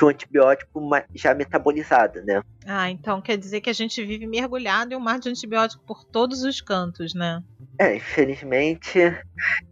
de 0.00 0.04
um 0.04 0.08
antibiótico 0.08 0.80
já 1.14 1.34
metabolizada, 1.34 2.22
né? 2.22 2.42
Ah, 2.66 2.90
então 2.90 3.20
quer 3.20 3.36
dizer 3.36 3.60
que 3.60 3.68
a 3.68 3.74
gente 3.74 4.02
vive 4.02 4.26
mergulhado 4.26 4.94
em 4.94 4.96
um 4.96 5.00
mar 5.00 5.18
de 5.18 5.28
antibiótico 5.28 5.84
por 5.84 6.04
todos 6.04 6.42
os 6.42 6.60
cantos, 6.62 7.14
né? 7.14 7.42
É, 7.78 7.96
infelizmente, 7.96 8.98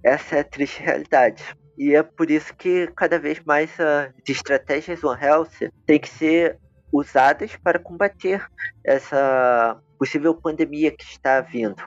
essa 0.04 0.36
é 0.36 0.40
a 0.40 0.44
triste 0.44 0.82
realidade. 0.82 1.42
E 1.78 1.94
é 1.94 2.02
por 2.02 2.30
isso 2.30 2.54
que 2.54 2.88
cada 2.88 3.18
vez 3.18 3.40
mais 3.44 3.70
as 3.80 4.12
estratégias 4.28 5.02
One 5.02 5.20
Health 5.20 5.70
têm 5.86 5.98
que 5.98 6.08
ser 6.08 6.58
usadas 6.92 7.56
para 7.56 7.78
combater 7.78 8.44
essa 8.84 9.80
possível 9.98 10.34
pandemia 10.34 10.90
que 10.90 11.04
está 11.04 11.40
vindo. 11.40 11.82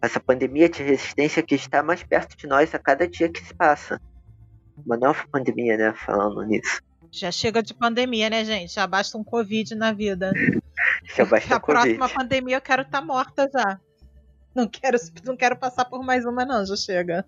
Essa 0.00 0.18
pandemia 0.18 0.68
de 0.68 0.82
resistência 0.82 1.42
que 1.42 1.54
está 1.54 1.82
mais 1.82 2.02
perto 2.02 2.36
de 2.36 2.46
nós 2.46 2.74
a 2.74 2.78
cada 2.78 3.06
dia 3.06 3.28
que 3.28 3.44
se 3.44 3.54
passa. 3.54 4.00
Uma 4.84 4.96
nova 4.96 5.24
pandemia, 5.30 5.76
né? 5.76 5.92
Falando 5.94 6.42
nisso. 6.42 6.80
Já 7.12 7.30
chega 7.30 7.62
de 7.62 7.74
pandemia, 7.74 8.30
né, 8.30 8.42
gente? 8.42 8.72
Já 8.72 8.86
basta 8.86 9.18
um 9.18 9.22
Covid 9.22 9.74
na 9.74 9.92
vida. 9.92 10.32
Já 11.14 11.26
basta 11.26 11.56
a 11.56 11.60
COVID. 11.60 11.96
próxima 11.96 12.08
pandemia 12.08 12.56
eu 12.56 12.60
quero 12.60 12.82
estar 12.82 13.00
tá 13.00 13.06
morta 13.06 13.48
já. 13.52 13.78
Não 14.54 14.66
quero, 14.66 14.98
não 15.24 15.36
quero 15.36 15.56
passar 15.56 15.84
por 15.84 16.02
mais 16.02 16.24
uma, 16.24 16.44
não, 16.44 16.64
já 16.64 16.76
chega. 16.76 17.24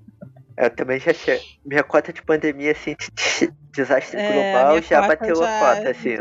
Eu 0.56 0.70
também 0.70 0.98
já 0.98 1.12
chego. 1.12 1.42
Minha 1.64 1.82
cota 1.82 2.12
de 2.12 2.22
pandemia, 2.22 2.72
assim, 2.72 2.96
de 2.96 3.52
desastre 3.72 4.18
é, 4.18 4.32
global 4.32 4.82
já 4.82 5.06
bateu 5.06 5.36
já... 5.36 5.56
a 5.56 5.60
cota, 5.76 5.90
assim. 5.90 6.18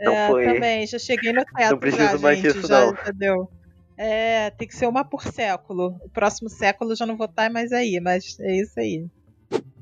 Não 0.00 0.12
é, 0.12 0.26
foi. 0.28 0.44
também, 0.44 0.86
já 0.86 0.98
cheguei 0.98 1.32
no 1.32 1.44
teto. 1.44 1.70
Não 1.70 1.78
preciso 1.78 2.12
já, 2.12 2.18
mais 2.18 2.38
gente, 2.38 2.54
disso, 2.54 2.66
já, 2.66 2.80
não. 2.80 2.92
Entendeu? 2.92 3.50
É, 3.96 4.50
tem 4.50 4.66
que 4.66 4.74
ser 4.74 4.86
uma 4.86 5.04
por 5.04 5.22
século. 5.22 5.98
O 6.02 6.08
próximo 6.08 6.48
século 6.48 6.94
já 6.94 7.06
não 7.06 7.16
vou 7.16 7.26
estar 7.26 7.50
mais 7.50 7.72
aí, 7.72 8.00
mas 8.00 8.38
é 8.40 8.56
isso 8.56 8.78
aí. 8.78 9.06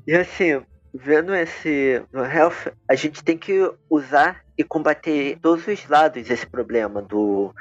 E 0.05 0.13
assim, 0.13 0.61
vendo 0.93 1.33
esse 1.33 2.01
no 2.11 2.23
Health, 2.23 2.73
a 2.87 2.95
gente 2.95 3.23
tem 3.23 3.37
que 3.37 3.71
usar 3.89 4.43
e 4.57 4.63
combater 4.63 5.37
todos 5.41 5.65
os 5.67 5.87
lados 5.87 6.29
esse 6.29 6.45
problema 6.45 7.01
do, 7.01 7.53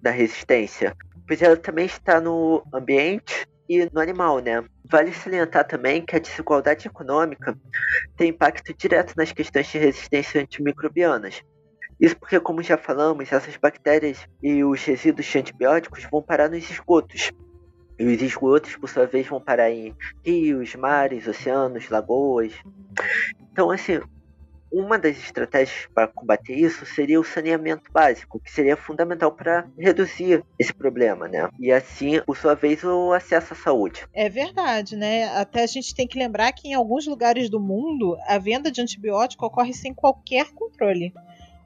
da 0.00 0.10
resistência. 0.10 0.96
Pois 1.26 1.40
ela 1.42 1.56
também 1.56 1.86
está 1.86 2.20
no 2.20 2.62
ambiente 2.72 3.46
e 3.68 3.88
no 3.92 4.00
animal, 4.00 4.40
né? 4.40 4.64
Vale 4.84 5.12
salientar 5.12 5.64
também 5.66 6.04
que 6.04 6.16
a 6.16 6.18
desigualdade 6.18 6.88
econômica 6.88 7.56
tem 8.16 8.30
impacto 8.30 8.74
direto 8.74 9.14
nas 9.16 9.30
questões 9.30 9.68
de 9.68 9.78
resistência 9.78 10.40
antimicrobianas, 10.40 11.42
Isso 12.00 12.16
porque, 12.16 12.40
como 12.40 12.62
já 12.62 12.76
falamos, 12.76 13.30
essas 13.30 13.56
bactérias 13.56 14.26
e 14.42 14.64
os 14.64 14.82
resíduos 14.82 15.26
de 15.26 15.38
antibióticos 15.38 16.04
vão 16.10 16.22
parar 16.22 16.48
nos 16.48 16.68
esgotos. 16.68 17.30
E 18.00 18.06
os 18.06 18.22
esgotos, 18.22 18.74
por 18.76 18.88
sua 18.88 19.04
vez, 19.04 19.26
vão 19.26 19.38
parar 19.38 19.70
em 19.70 19.94
rios, 20.24 20.74
mares, 20.74 21.26
oceanos, 21.28 21.90
lagoas. 21.90 22.54
Então, 23.52 23.70
assim, 23.70 24.00
uma 24.72 24.98
das 24.98 25.18
estratégias 25.18 25.86
para 25.94 26.06
combater 26.06 26.54
isso 26.54 26.86
seria 26.86 27.20
o 27.20 27.24
saneamento 27.24 27.92
básico, 27.92 28.40
que 28.40 28.50
seria 28.50 28.74
fundamental 28.74 29.30
para 29.30 29.68
reduzir 29.78 30.42
esse 30.58 30.72
problema, 30.72 31.28
né? 31.28 31.46
E 31.58 31.70
assim, 31.70 32.22
por 32.22 32.38
sua 32.38 32.54
vez, 32.54 32.82
o 32.84 33.12
acesso 33.12 33.52
à 33.52 33.56
saúde. 33.56 34.06
É 34.14 34.30
verdade, 34.30 34.96
né? 34.96 35.24
Até 35.36 35.62
a 35.62 35.66
gente 35.66 35.94
tem 35.94 36.06
que 36.06 36.18
lembrar 36.18 36.52
que 36.52 36.68
em 36.68 36.74
alguns 36.74 37.06
lugares 37.06 37.50
do 37.50 37.60
mundo 37.60 38.16
a 38.26 38.38
venda 38.38 38.70
de 38.70 38.80
antibiótico 38.80 39.44
ocorre 39.44 39.74
sem 39.74 39.92
qualquer 39.92 40.50
controle. 40.52 41.12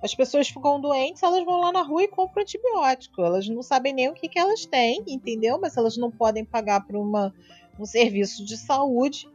As 0.04 0.14
pessoas 0.14 0.49
ficam 0.49 0.78
doentes, 0.78 1.23
elas 1.23 1.44
vão 1.44 1.61
lá 1.61 1.73
na 1.73 1.80
rua 1.80 2.02
e 2.02 2.08
compram 2.08 2.42
antibiótico. 2.42 3.23
Elas 3.23 3.49
não 3.49 3.62
sabem 3.62 3.94
nem 3.94 4.11
o 4.11 4.12
que, 4.12 4.28
que 4.28 4.38
elas 4.38 4.66
têm, 4.66 5.02
entendeu? 5.08 5.58
Mas 5.58 5.78
elas 5.78 5.96
não 5.96 6.11
podem 6.11 6.44
pagar 6.44 6.87
por 6.87 6.94
uma, 6.94 7.34
um 7.78 7.87
serviço 7.87 8.44
de 8.44 8.58
saúde 8.58 9.26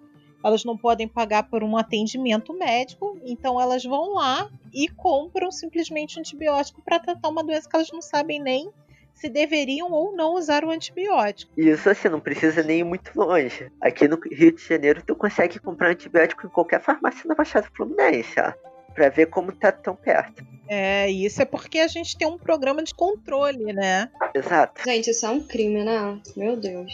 elas 0.43 0.63
não 0.63 0.77
podem 0.77 1.07
pagar 1.07 1.43
por 1.43 1.63
um 1.63 1.75
atendimento 1.77 2.53
médico, 2.53 3.17
então 3.25 3.59
elas 3.59 3.83
vão 3.83 4.13
lá 4.13 4.49
e 4.73 4.87
compram 4.87 5.51
simplesmente 5.51 6.19
antibiótico 6.19 6.81
para 6.81 6.99
tratar 6.99 7.27
uma 7.27 7.43
doença 7.43 7.67
que 7.69 7.75
elas 7.75 7.91
não 7.91 8.01
sabem 8.01 8.41
nem 8.41 8.71
se 9.13 9.27
deveriam 9.27 9.91
ou 9.91 10.15
não 10.15 10.35
usar 10.35 10.63
o 10.63 10.69
antibiótico. 10.69 11.51
Isso 11.57 11.89
assim, 11.89 12.07
não 12.07 12.21
precisa 12.21 12.63
nem 12.63 12.79
ir 12.79 12.83
muito 12.85 13.11
longe. 13.19 13.69
Aqui 13.81 14.07
no 14.07 14.17
Rio 14.31 14.53
de 14.53 14.65
Janeiro, 14.65 15.03
tu 15.05 15.13
consegue 15.13 15.59
comprar 15.59 15.89
antibiótico 15.89 16.47
em 16.47 16.49
qualquer 16.49 16.81
farmácia 16.81 17.27
na 17.27 17.35
Baixada 17.35 17.67
Fluminense, 17.75 18.39
ó, 18.39 18.53
pra 18.89 19.09
ver 19.09 19.27
como 19.27 19.51
tá 19.51 19.71
tão 19.71 19.95
perto. 19.95 20.43
É, 20.67 21.09
isso 21.09 21.41
é 21.41 21.45
porque 21.45 21.79
a 21.79 21.87
gente 21.87 22.17
tem 22.17 22.27
um 22.27 22.37
programa 22.37 22.83
de 22.83 22.93
controle, 22.93 23.73
né? 23.73 24.09
Exato. 24.35 24.81
Gente, 24.85 25.09
isso 25.09 25.25
é 25.25 25.29
um 25.29 25.41
crime, 25.41 25.83
né? 25.83 26.21
Meu 26.37 26.55
Deus. 26.55 26.91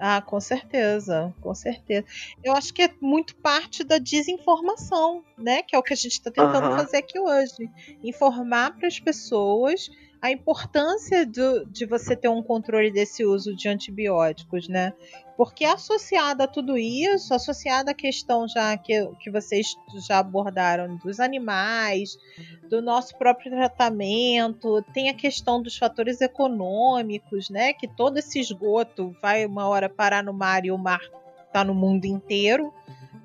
Ah, 0.00 0.22
com 0.22 0.40
certeza, 0.40 1.34
com 1.40 1.52
certeza. 1.54 2.06
Eu 2.44 2.52
acho 2.52 2.72
que 2.72 2.82
é 2.82 2.90
muito 3.00 3.34
parte 3.36 3.82
da 3.82 3.98
desinformação, 3.98 5.24
né? 5.36 5.62
Que 5.62 5.74
é 5.74 5.78
o 5.78 5.82
que 5.82 5.92
a 5.92 5.96
gente 5.96 6.12
está 6.12 6.30
tentando 6.30 6.66
Aham. 6.66 6.76
fazer 6.76 6.98
aqui 6.98 7.18
hoje. 7.18 7.68
Informar 8.04 8.76
para 8.76 8.86
as 8.86 9.00
pessoas 9.00 9.88
a 10.20 10.30
importância 10.30 11.24
do, 11.24 11.64
de 11.66 11.86
você 11.86 12.16
ter 12.16 12.28
um 12.28 12.42
controle 12.42 12.90
desse 12.90 13.24
uso 13.24 13.54
de 13.54 13.68
antibióticos, 13.68 14.68
né? 14.68 14.92
Porque 15.36 15.64
associada 15.64 16.44
a 16.44 16.48
tudo 16.48 16.76
isso, 16.76 17.32
associada 17.32 17.92
à 17.92 17.94
questão 17.94 18.48
já 18.48 18.76
que, 18.76 19.06
que 19.20 19.30
vocês 19.30 19.76
já 20.06 20.18
abordaram 20.18 20.96
dos 20.96 21.20
animais, 21.20 22.18
do 22.68 22.82
nosso 22.82 23.16
próprio 23.16 23.52
tratamento, 23.52 24.82
tem 24.92 25.08
a 25.08 25.14
questão 25.14 25.62
dos 25.62 25.76
fatores 25.76 26.20
econômicos, 26.20 27.48
né? 27.50 27.72
Que 27.72 27.86
todo 27.86 28.18
esse 28.18 28.40
esgoto 28.40 29.14
vai 29.22 29.46
uma 29.46 29.68
hora 29.68 29.88
parar 29.88 30.24
no 30.24 30.32
mar 30.32 30.64
e 30.64 30.72
o 30.72 30.78
mar 30.78 31.00
está 31.46 31.62
no 31.62 31.74
mundo 31.74 32.04
inteiro, 32.04 32.74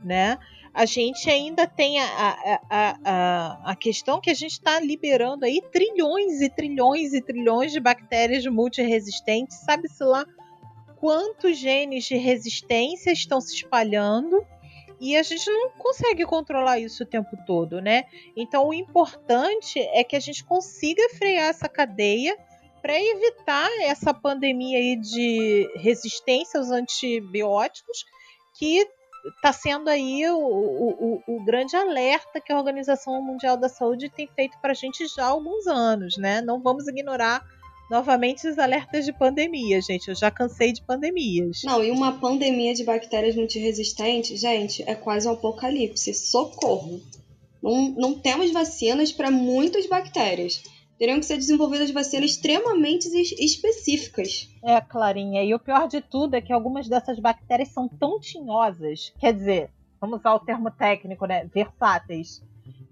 né? 0.03 0.37
A 0.73 0.85
gente 0.85 1.29
ainda 1.29 1.67
tem 1.67 1.99
a, 1.99 2.05
a, 2.07 2.97
a, 3.05 3.71
a, 3.71 3.75
questão 3.75 4.19
que 4.19 4.31
a 4.31 4.33
gente 4.33 4.53
está 4.53 4.79
liberando 4.79 5.45
aí 5.45 5.61
trilhões 5.71 6.41
e 6.41 6.49
trilhões 6.49 7.13
e 7.13 7.21
trilhões 7.21 7.71
de 7.71 7.79
bactérias 7.79 8.43
multiresistentes, 8.47 9.57
sabe-se 9.57 10.03
lá 10.03 10.25
quantos 10.95 11.57
genes 11.57 12.05
de 12.05 12.15
resistência 12.15 13.11
estão 13.11 13.39
se 13.39 13.53
espalhando 13.53 14.43
e 14.99 15.15
a 15.15 15.21
gente 15.21 15.47
não 15.51 15.69
consegue 15.71 16.25
controlar 16.25 16.79
isso 16.79 17.03
o 17.03 17.05
tempo 17.05 17.37
todo, 17.45 17.81
né? 17.81 18.05
Então 18.35 18.69
o 18.69 18.73
importante 18.73 19.79
é 19.79 20.03
que 20.03 20.15
a 20.15 20.19
gente 20.19 20.43
consiga 20.43 21.07
frear 21.09 21.49
essa 21.49 21.67
cadeia 21.69 22.35
para 22.81 22.99
evitar 22.99 23.69
essa 23.81 24.13
pandemia 24.13 24.77
aí 24.77 24.95
de 24.95 25.69
resistência 25.75 26.59
aos 26.59 26.71
antibióticos 26.71 28.05
que 28.57 28.87
está 29.25 29.53
sendo 29.53 29.89
aí 29.89 30.27
o, 30.29 30.37
o, 30.37 31.23
o, 31.27 31.45
grande 31.45 31.75
alerta 31.75 32.41
que 32.41 32.51
a 32.51 32.57
Organização 32.57 33.21
Mundial 33.21 33.55
da 33.55 33.69
Saúde 33.69 34.09
tem 34.09 34.27
feito 34.27 34.57
para 34.61 34.71
a 34.71 34.75
gente 34.75 35.05
já 35.07 35.25
há 35.25 35.27
alguns 35.27 35.65
anos, 35.67 36.17
né? 36.17 36.41
Não 36.41 36.61
vamos 36.61 36.87
ignorar 36.87 37.45
novamente 37.89 38.47
os 38.47 38.57
alertas 38.57 39.05
de 39.05 39.13
pandemia, 39.13 39.81
gente. 39.81 40.09
Eu 40.09 40.15
já 40.15 40.29
cansei 40.29 40.73
de 40.73 40.81
pandemias. 40.81 41.61
Não, 41.63 41.83
e 41.83 41.91
uma 41.91 42.13
pandemia 42.13 42.73
de 42.73 42.83
bactérias 42.83 43.35
multiresistentes, 43.35 44.39
gente, 44.39 44.83
é 44.87 44.95
quase 44.95 45.27
um 45.27 45.31
apocalipse. 45.31 46.13
Socorro! 46.13 47.01
Não, 47.61 47.89
não 47.91 48.19
temos 48.19 48.51
vacinas 48.51 49.11
para 49.11 49.31
muitas 49.31 49.85
bactérias. 49.87 50.61
Teriam 50.97 51.19
que 51.19 51.25
ser 51.25 51.37
desenvolvidas 51.37 51.91
vacinas 51.91 52.31
extremamente 52.31 53.07
es- 53.07 53.31
específicas. 53.33 54.49
É, 54.63 54.79
Clarinha, 54.79 55.43
e 55.43 55.53
o 55.53 55.59
pior 55.59 55.87
de 55.87 56.01
tudo 56.01 56.35
é 56.35 56.41
que 56.41 56.53
algumas 56.53 56.87
dessas 56.87 57.19
bactérias 57.19 57.69
são 57.69 57.87
tão 57.87 58.19
tinhosas, 58.19 59.11
quer 59.19 59.33
dizer, 59.33 59.71
vamos 59.99 60.19
usar 60.19 60.33
o 60.35 60.39
termo 60.39 60.69
técnico, 60.71 61.25
né, 61.25 61.45
versáteis, 61.45 62.41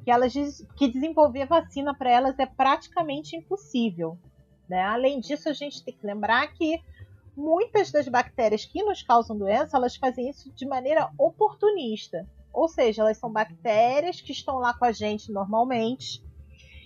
que 0.03 0.09
elas 0.11 0.33
que 0.75 0.87
desenvolver 0.87 1.45
vacina 1.45 1.93
para 1.93 2.09
elas 2.09 2.39
é 2.39 2.45
praticamente 2.45 3.35
impossível. 3.35 4.17
Né? 4.67 4.81
Além 4.81 5.19
disso, 5.19 5.47
a 5.47 5.53
gente 5.53 5.83
tem 5.83 5.93
que 5.93 6.05
lembrar 6.05 6.47
que 6.53 6.81
muitas 7.37 7.91
das 7.91 8.07
bactérias 8.07 8.65
que 8.65 8.83
nos 8.83 9.03
causam 9.03 9.37
doença, 9.37 9.77
elas 9.77 9.95
fazem 9.95 10.29
isso 10.29 10.51
de 10.53 10.65
maneira 10.65 11.09
oportunista. 11.17 12.27
Ou 12.51 12.67
seja, 12.67 13.01
elas 13.03 13.17
são 13.17 13.31
bactérias 13.31 14.19
que 14.19 14.31
estão 14.31 14.57
lá 14.57 14.73
com 14.73 14.85
a 14.85 14.91
gente 14.91 15.31
normalmente 15.31 16.21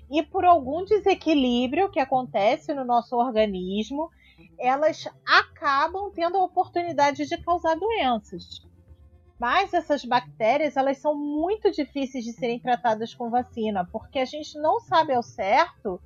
e 0.09 0.21
por 0.23 0.45
algum 0.45 0.83
desequilíbrio 0.85 1.89
que 1.89 1.99
acontece 1.99 2.73
no 2.73 2.85
nosso 2.85 3.15
organismo, 3.15 4.09
elas 4.59 5.07
acabam 5.25 6.11
tendo 6.11 6.37
a 6.37 6.43
oportunidade 6.43 7.25
de 7.25 7.37
causar 7.37 7.75
doenças. 7.75 8.65
Mas 9.39 9.73
essas 9.73 10.05
bactérias, 10.05 10.77
elas 10.77 10.97
são 10.97 11.13
muito 11.15 11.71
difíceis 11.71 12.23
de 12.23 12.31
serem 12.31 12.59
tratadas 12.59 13.13
com 13.13 13.29
vacina, 13.29 13.87
porque 13.91 14.19
a 14.19 14.25
gente 14.25 14.57
não 14.57 14.79
sabe 14.79 15.13
ao 15.13 15.23
certo 15.23 15.99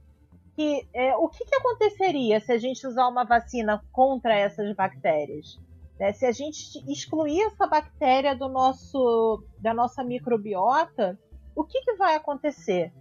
que 0.55 0.88
é, 0.93 1.15
o 1.15 1.29
que, 1.29 1.45
que 1.45 1.55
aconteceria 1.55 2.39
se 2.39 2.51
a 2.51 2.57
gente 2.57 2.85
usar 2.85 3.07
uma 3.07 3.23
vacina 3.23 3.83
contra 3.91 4.35
essas 4.35 4.75
bactérias. 4.75 5.59
né? 5.99 6.12
Se 6.12 6.25
a 6.25 6.31
gente 6.31 6.83
excluir 6.91 7.41
essa 7.43 7.67
bactéria 7.67 8.35
do 8.35 8.49
nosso, 8.49 9.43
da 9.59 9.73
nossa 9.73 10.03
microbiota, 10.03 11.17
o 11.55 11.63
que, 11.63 11.81
que 11.81 11.93
vai 11.93 12.15
acontecer? 12.15 12.91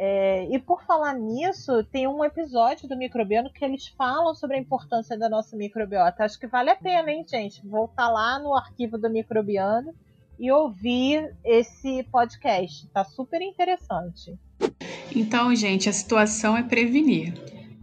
É, 0.00 0.46
e 0.48 0.60
por 0.60 0.84
falar 0.84 1.12
nisso, 1.14 1.82
tem 1.82 2.06
um 2.06 2.24
episódio 2.24 2.88
do 2.88 2.96
Microbiano 2.96 3.50
que 3.52 3.64
eles 3.64 3.88
falam 3.88 4.32
sobre 4.32 4.56
a 4.56 4.60
importância 4.60 5.18
da 5.18 5.28
nossa 5.28 5.56
microbiota. 5.56 6.22
Acho 6.22 6.38
que 6.38 6.46
vale 6.46 6.70
a 6.70 6.76
pena, 6.76 7.10
hein, 7.10 7.26
gente? 7.28 7.66
Voltar 7.66 8.08
lá 8.08 8.38
no 8.38 8.54
arquivo 8.54 8.96
do 8.96 9.10
Microbiano 9.10 9.92
e 10.38 10.52
ouvir 10.52 11.34
esse 11.44 12.04
podcast. 12.12 12.86
Tá 12.94 13.04
super 13.04 13.42
interessante. 13.42 14.38
Então, 15.14 15.52
gente, 15.56 15.88
a 15.88 15.92
situação 15.92 16.56
é 16.56 16.62
prevenir, 16.62 17.34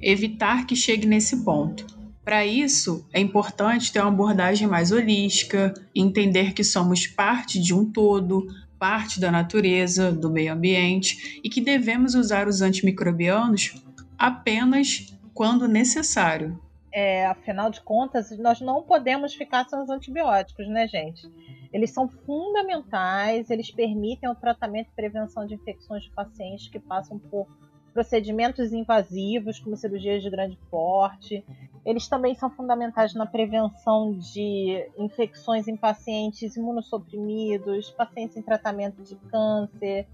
evitar 0.02 0.66
que 0.66 0.76
chegue 0.76 1.06
nesse 1.06 1.44
ponto. 1.44 1.86
Para 2.24 2.46
isso, 2.46 3.06
é 3.14 3.20
importante 3.20 3.92
ter 3.92 4.00
uma 4.00 4.08
abordagem 4.08 4.68
mais 4.68 4.92
holística, 4.92 5.74
entender 5.94 6.54
que 6.54 6.64
somos 6.64 7.06
parte 7.06 7.60
de 7.60 7.74
um 7.74 7.86
todo, 7.92 8.48
parte 8.80 9.20
da 9.20 9.32
natureza, 9.32 10.12
do 10.12 10.30
meio 10.30 10.54
ambiente 10.54 11.40
e 11.44 11.50
que 11.50 11.62
devemos 11.62 12.16
usar 12.16 12.48
os 12.48 12.62
antimicrobianos 12.62 13.84
apenas 14.18 15.18
quando 15.34 15.68
necessário. 15.68 16.60
É, 16.92 17.26
afinal 17.26 17.70
de 17.70 17.82
contas, 17.82 18.32
nós 18.38 18.62
não 18.62 18.82
podemos 18.82 19.34
ficar 19.34 19.68
sem 19.68 19.78
os 19.82 19.90
antibióticos, 19.90 20.68
né, 20.70 20.88
gente? 20.88 21.30
Eles 21.74 21.92
são 21.92 22.08
fundamentais, 22.08 23.50
eles 23.50 23.70
permitem 23.70 24.30
o 24.30 24.36
tratamento 24.36 24.88
e 24.88 24.96
prevenção 24.96 25.46
de 25.46 25.56
infecções 25.56 26.04
de 26.04 26.12
pacientes 26.12 26.70
que 26.70 26.80
passam 26.80 27.20
por 27.20 27.48
procedimentos 27.96 28.74
invasivos, 28.74 29.58
como 29.58 29.78
cirurgias 29.78 30.22
de 30.22 30.30
grande 30.30 30.60
porte. 30.70 31.46
Eles 31.86 32.10
também 32.10 32.36
são 32.36 32.50
fundamentais 32.50 33.14
na 33.14 33.26
prevenção 33.26 34.12
de 34.12 34.86
infecções 34.98 35.66
em 35.66 35.78
pacientes 35.78 36.58
imunossuprimidos, 36.58 37.90
pacientes 37.92 38.36
em 38.36 38.42
tratamento 38.42 39.02
de 39.02 39.16
câncer. 39.16 40.06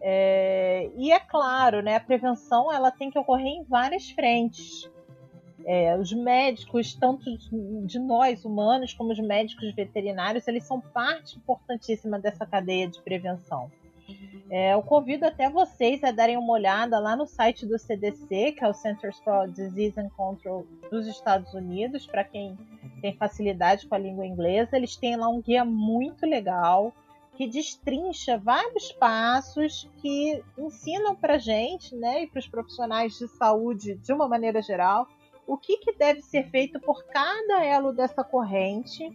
É, 0.00 0.90
e 0.96 1.12
é 1.12 1.20
claro, 1.20 1.82
né, 1.82 1.94
a 1.94 2.00
prevenção 2.00 2.72
ela 2.72 2.90
tem 2.90 3.12
que 3.12 3.18
ocorrer 3.18 3.46
em 3.46 3.62
várias 3.62 4.10
frentes. 4.10 4.90
É, 5.64 5.96
os 5.96 6.12
médicos, 6.12 6.94
tanto 6.94 7.30
de 7.86 7.98
nós 8.00 8.44
humanos 8.44 8.92
como 8.92 9.12
os 9.12 9.20
médicos 9.20 9.72
veterinários, 9.72 10.48
eles 10.48 10.64
são 10.64 10.80
parte 10.80 11.36
importantíssima 11.36 12.18
dessa 12.18 12.44
cadeia 12.44 12.88
de 12.88 13.00
prevenção. 13.02 13.70
É, 14.50 14.74
eu 14.74 14.82
convido 14.82 15.24
até 15.24 15.48
vocês 15.48 16.02
a 16.02 16.10
darem 16.10 16.36
uma 16.36 16.52
olhada 16.52 16.98
lá 16.98 17.14
no 17.14 17.24
site 17.24 17.64
do 17.64 17.78
CDC, 17.78 18.50
que 18.50 18.64
é 18.64 18.68
o 18.68 18.74
Centers 18.74 19.16
for 19.20 19.46
Disease 19.46 19.94
and 19.96 20.08
Control 20.08 20.66
dos 20.90 21.06
Estados 21.06 21.54
Unidos, 21.54 22.04
para 22.04 22.24
quem 22.24 22.58
tem 23.00 23.16
facilidade 23.16 23.86
com 23.86 23.94
a 23.94 23.98
língua 23.98 24.26
inglesa. 24.26 24.76
Eles 24.76 24.96
têm 24.96 25.16
lá 25.16 25.28
um 25.28 25.40
guia 25.40 25.64
muito 25.64 26.26
legal 26.26 26.92
que 27.36 27.46
destrincha 27.46 28.36
vários 28.38 28.90
passos 28.90 29.88
que 30.02 30.42
ensinam 30.58 31.14
para 31.14 31.38
gente, 31.38 31.94
né, 31.94 32.24
e 32.24 32.26
para 32.26 32.40
os 32.40 32.48
profissionais 32.48 33.16
de 33.16 33.28
saúde 33.28 33.94
de 33.94 34.12
uma 34.12 34.26
maneira 34.26 34.60
geral, 34.60 35.06
o 35.46 35.56
que, 35.56 35.76
que 35.78 35.92
deve 35.92 36.22
ser 36.22 36.50
feito 36.50 36.80
por 36.80 37.04
cada 37.04 37.64
elo 37.64 37.92
dessa 37.92 38.24
corrente 38.24 39.08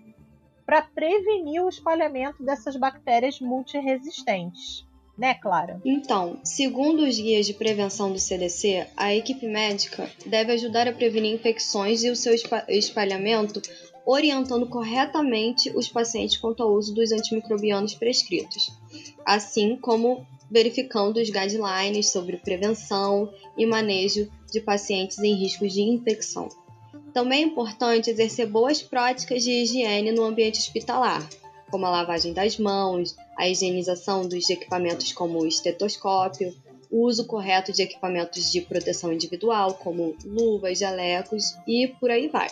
para 0.65 0.81
prevenir 0.81 1.61
o 1.61 1.69
espalhamento 1.69 2.41
dessas 2.41 2.77
bactérias 2.77 3.39
multiresistentes. 3.41 4.87
Né, 5.17 5.33
Clara? 5.35 5.79
Então, 5.85 6.39
segundo 6.43 7.03
os 7.03 7.17
guias 7.17 7.45
de 7.45 7.53
prevenção 7.53 8.11
do 8.11 8.19
CDC, 8.19 8.87
a 8.97 9.15
equipe 9.15 9.47
médica 9.47 10.09
deve 10.25 10.51
ajudar 10.51 10.87
a 10.87 10.93
prevenir 10.93 11.33
infecções 11.33 12.03
e 12.03 12.09
o 12.09 12.15
seu 12.15 12.35
espalhamento 12.67 13.61
orientando 14.05 14.67
corretamente 14.67 15.69
os 15.75 15.87
pacientes 15.87 16.37
quanto 16.37 16.61
ao 16.61 16.73
uso 16.73 16.93
dos 16.93 17.11
antimicrobianos 17.11 17.95
prescritos, 17.95 18.71
assim 19.25 19.77
como 19.77 20.27
verificando 20.51 21.17
os 21.17 21.29
guidelines 21.29 22.09
sobre 22.09 22.37
prevenção 22.37 23.33
e 23.57 23.65
manejo 23.65 24.29
de 24.51 24.59
pacientes 24.59 25.17
em 25.19 25.33
risco 25.33 25.67
de 25.67 25.81
infecção. 25.81 26.49
Também 27.13 27.43
é 27.43 27.45
importante 27.45 28.09
exercer 28.09 28.45
boas 28.47 28.81
práticas 28.81 29.43
de 29.43 29.51
higiene 29.51 30.11
no 30.11 30.23
ambiente 30.23 30.59
hospitalar, 30.59 31.27
como 31.75 31.87
a 31.87 31.89
lavagem 31.89 32.31
das 32.31 32.57
mãos, 32.57 33.17
a 33.37 33.49
higienização 33.49 34.25
dos 34.25 34.49
equipamentos 34.49 35.11
como 35.11 35.41
o 35.41 35.45
estetoscópio, 35.45 36.55
o 36.89 37.01
uso 37.01 37.27
correto 37.27 37.73
de 37.73 37.81
equipamentos 37.81 38.49
de 38.49 38.61
proteção 38.61 39.11
individual, 39.11 39.73
como 39.73 40.15
luvas, 40.23 40.79
jalecos 40.79 41.53
e 41.67 41.89
por 41.99 42.09
aí 42.09 42.29
vai. 42.29 42.47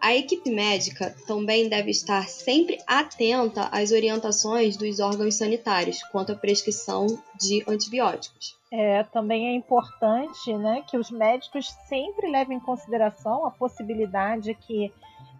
A 0.00 0.16
equipe 0.16 0.50
médica 0.50 1.14
também 1.28 1.68
deve 1.68 1.92
estar 1.92 2.28
sempre 2.28 2.76
atenta 2.88 3.68
às 3.70 3.92
orientações 3.92 4.76
dos 4.76 4.98
órgãos 4.98 5.36
sanitários 5.36 6.02
quanto 6.10 6.32
à 6.32 6.34
prescrição 6.34 7.06
de 7.40 7.62
antibióticos. 7.68 8.56
É, 8.72 9.04
também 9.04 9.46
é 9.46 9.54
importante 9.54 10.52
né, 10.54 10.82
que 10.90 10.98
os 10.98 11.08
médicos 11.08 11.68
sempre 11.88 12.28
levem 12.28 12.56
em 12.56 12.60
consideração 12.60 13.46
a 13.46 13.50
possibilidade 13.52 14.52
que 14.54 14.92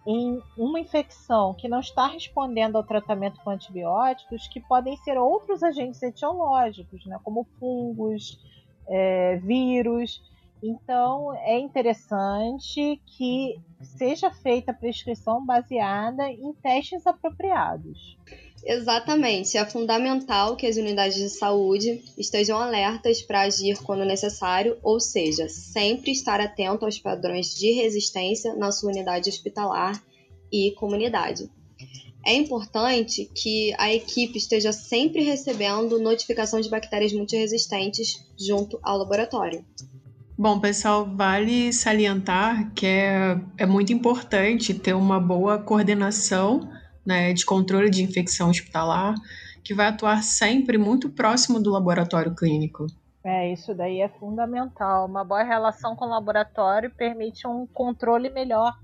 em 0.05 0.41
uma 0.57 0.79
infecção 0.79 1.53
que 1.53 1.67
não 1.67 1.79
está 1.79 2.07
respondendo 2.07 2.75
ao 2.75 2.83
tratamento 2.83 3.39
com 3.43 3.49
antibióticos, 3.49 4.47
que 4.47 4.59
podem 4.59 4.95
ser 4.97 5.17
outros 5.17 5.63
agentes 5.63 6.01
etiológicos, 6.03 7.05
né, 7.05 7.19
como 7.23 7.47
fungos, 7.59 8.39
é, 8.87 9.37
vírus, 9.37 10.21
então, 10.67 11.31
é 11.35 11.59
interessante 11.59 12.99
que 13.05 13.59
seja 13.81 14.31
feita 14.31 14.71
a 14.71 14.73
prescrição 14.73 15.45
baseada 15.45 16.27
em 16.29 16.53
testes 16.53 17.05
apropriados. 17.05 18.17
Exatamente. 18.65 19.57
É 19.57 19.65
fundamental 19.65 20.55
que 20.55 20.65
as 20.65 20.75
unidades 20.75 21.17
de 21.17 21.29
saúde 21.29 22.03
estejam 22.17 22.57
alertas 22.57 23.21
para 23.21 23.41
agir 23.41 23.77
quando 23.83 24.03
necessário, 24.03 24.75
ou 24.81 24.99
seja, 24.99 25.47
sempre 25.47 26.11
estar 26.11 26.41
atento 26.41 26.83
aos 26.83 26.97
padrões 26.97 27.53
de 27.53 27.71
resistência 27.73 28.55
na 28.55 28.71
sua 28.71 28.89
unidade 28.89 29.29
hospitalar 29.29 30.01
e 30.51 30.71
comunidade. 30.71 31.47
É 32.25 32.33
importante 32.33 33.29
que 33.35 33.71
a 33.77 33.93
equipe 33.93 34.39
esteja 34.39 34.73
sempre 34.73 35.21
recebendo 35.21 35.99
notificação 35.99 36.59
de 36.59 36.67
bactérias 36.67 37.13
multiresistentes 37.13 38.25
junto 38.35 38.79
ao 38.81 38.97
laboratório. 38.97 39.63
Bom, 40.35 40.59
pessoal, 40.59 41.07
vale 41.15 41.71
salientar 41.71 42.73
que 42.73 42.87
é, 42.87 43.39
é 43.59 43.65
muito 43.67 43.93
importante 43.93 44.73
ter 44.73 44.93
uma 44.93 45.19
boa 45.19 45.59
coordenação 45.59 46.67
né, 47.05 47.33
de 47.33 47.45
controle 47.45 47.89
de 47.89 48.03
infecção 48.03 48.49
hospitalar, 48.49 49.13
que 49.63 49.73
vai 49.73 49.87
atuar 49.87 50.23
sempre 50.23 50.77
muito 50.77 51.09
próximo 51.09 51.59
do 51.59 51.71
laboratório 51.71 52.35
clínico. 52.35 52.87
É, 53.23 53.51
isso 53.51 53.73
daí 53.73 54.01
é 54.01 54.07
fundamental. 54.07 55.07
Uma 55.07 55.23
boa 55.23 55.43
relação 55.43 55.95
com 55.95 56.05
o 56.05 56.09
laboratório 56.09 56.91
permite 56.91 57.47
um 57.47 57.65
controle 57.65 58.29
melhor 58.29 58.77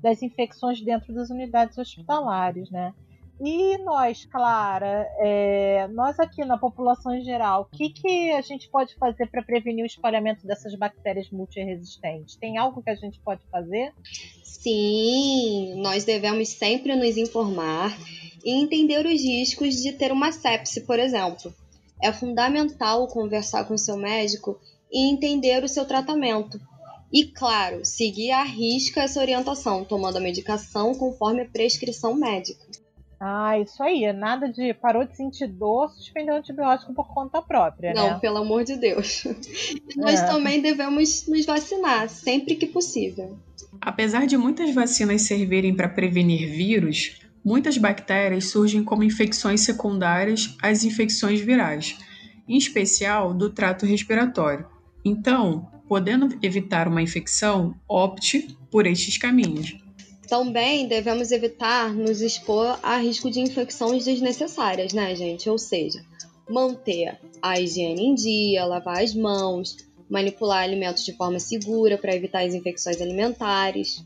das 0.00 0.22
infecções 0.22 0.80
dentro 0.80 1.14
das 1.14 1.28
unidades 1.28 1.76
hospitalares, 1.76 2.70
né? 2.70 2.94
E 3.44 3.76
nós, 3.78 4.24
Clara, 4.24 5.04
é, 5.18 5.88
nós 5.88 6.16
aqui 6.20 6.44
na 6.44 6.56
população 6.56 7.12
em 7.12 7.24
geral, 7.24 7.62
o 7.62 7.76
que, 7.76 7.88
que 7.88 8.30
a 8.30 8.40
gente 8.40 8.70
pode 8.70 8.94
fazer 8.94 9.26
para 9.26 9.42
prevenir 9.42 9.82
o 9.82 9.86
espalhamento 9.86 10.46
dessas 10.46 10.76
bactérias 10.76 11.28
multiresistentes? 11.28 12.36
Tem 12.36 12.56
algo 12.56 12.80
que 12.80 12.90
a 12.90 12.94
gente 12.94 13.18
pode 13.18 13.42
fazer? 13.50 13.92
Sim, 14.44 15.74
nós 15.82 16.04
devemos 16.04 16.50
sempre 16.50 16.94
nos 16.94 17.16
informar 17.16 17.98
e 18.44 18.52
entender 18.62 19.04
os 19.04 19.20
riscos 19.20 19.74
de 19.74 19.90
ter 19.90 20.12
uma 20.12 20.30
sepse, 20.30 20.82
por 20.82 21.00
exemplo. 21.00 21.52
É 22.00 22.12
fundamental 22.12 23.08
conversar 23.08 23.64
com 23.64 23.76
seu 23.76 23.96
médico 23.96 24.56
e 24.88 25.10
entender 25.10 25.64
o 25.64 25.68
seu 25.68 25.84
tratamento. 25.84 26.60
E, 27.12 27.24
claro, 27.24 27.84
seguir 27.84 28.30
à 28.30 28.44
risca 28.44 29.02
essa 29.02 29.20
orientação, 29.20 29.84
tomando 29.84 30.18
a 30.18 30.20
medicação 30.20 30.94
conforme 30.94 31.42
a 31.42 31.48
prescrição 31.48 32.14
médica. 32.14 32.64
Ah, 33.24 33.56
isso 33.56 33.80
aí. 33.80 34.12
Nada 34.12 34.48
de 34.48 34.74
parou 34.74 35.04
de 35.04 35.16
sentir 35.16 35.46
dor, 35.46 35.88
suspendeu 35.90 36.34
o 36.34 36.38
antibiótico 36.38 36.92
por 36.92 37.06
conta 37.06 37.40
própria, 37.40 37.94
Não, 37.94 38.14
né? 38.14 38.18
pelo 38.18 38.38
amor 38.38 38.64
de 38.64 38.74
Deus. 38.76 39.22
Nós 39.96 40.20
é. 40.20 40.26
também 40.26 40.60
devemos 40.60 41.28
nos 41.28 41.46
vacinar 41.46 42.08
sempre 42.08 42.56
que 42.56 42.66
possível. 42.66 43.38
Apesar 43.80 44.26
de 44.26 44.36
muitas 44.36 44.74
vacinas 44.74 45.22
servirem 45.22 45.72
para 45.72 45.88
prevenir 45.88 46.50
vírus, 46.50 47.20
muitas 47.44 47.78
bactérias 47.78 48.50
surgem 48.50 48.82
como 48.82 49.04
infecções 49.04 49.60
secundárias 49.60 50.56
às 50.60 50.82
infecções 50.82 51.40
virais, 51.40 51.96
em 52.48 52.56
especial 52.56 53.32
do 53.32 53.50
trato 53.50 53.86
respiratório. 53.86 54.66
Então, 55.04 55.70
podendo 55.88 56.28
evitar 56.42 56.88
uma 56.88 57.00
infecção, 57.00 57.76
opte 57.88 58.58
por 58.68 58.84
estes 58.84 59.16
caminhos. 59.16 59.80
Também 60.28 60.86
devemos 60.86 61.32
evitar 61.32 61.92
nos 61.92 62.20
expor 62.20 62.78
a 62.82 62.96
risco 62.96 63.30
de 63.30 63.40
infecções 63.40 64.04
desnecessárias, 64.04 64.92
né, 64.92 65.14
gente? 65.14 65.48
Ou 65.50 65.58
seja, 65.58 66.04
manter 66.48 67.18
a 67.40 67.58
higiene 67.58 68.06
em 68.06 68.14
dia, 68.14 68.64
lavar 68.64 69.02
as 69.02 69.14
mãos, 69.14 69.76
manipular 70.08 70.62
alimentos 70.62 71.04
de 71.04 71.16
forma 71.16 71.38
segura 71.38 71.98
para 71.98 72.14
evitar 72.14 72.44
as 72.44 72.54
infecções 72.54 73.00
alimentares. 73.00 74.04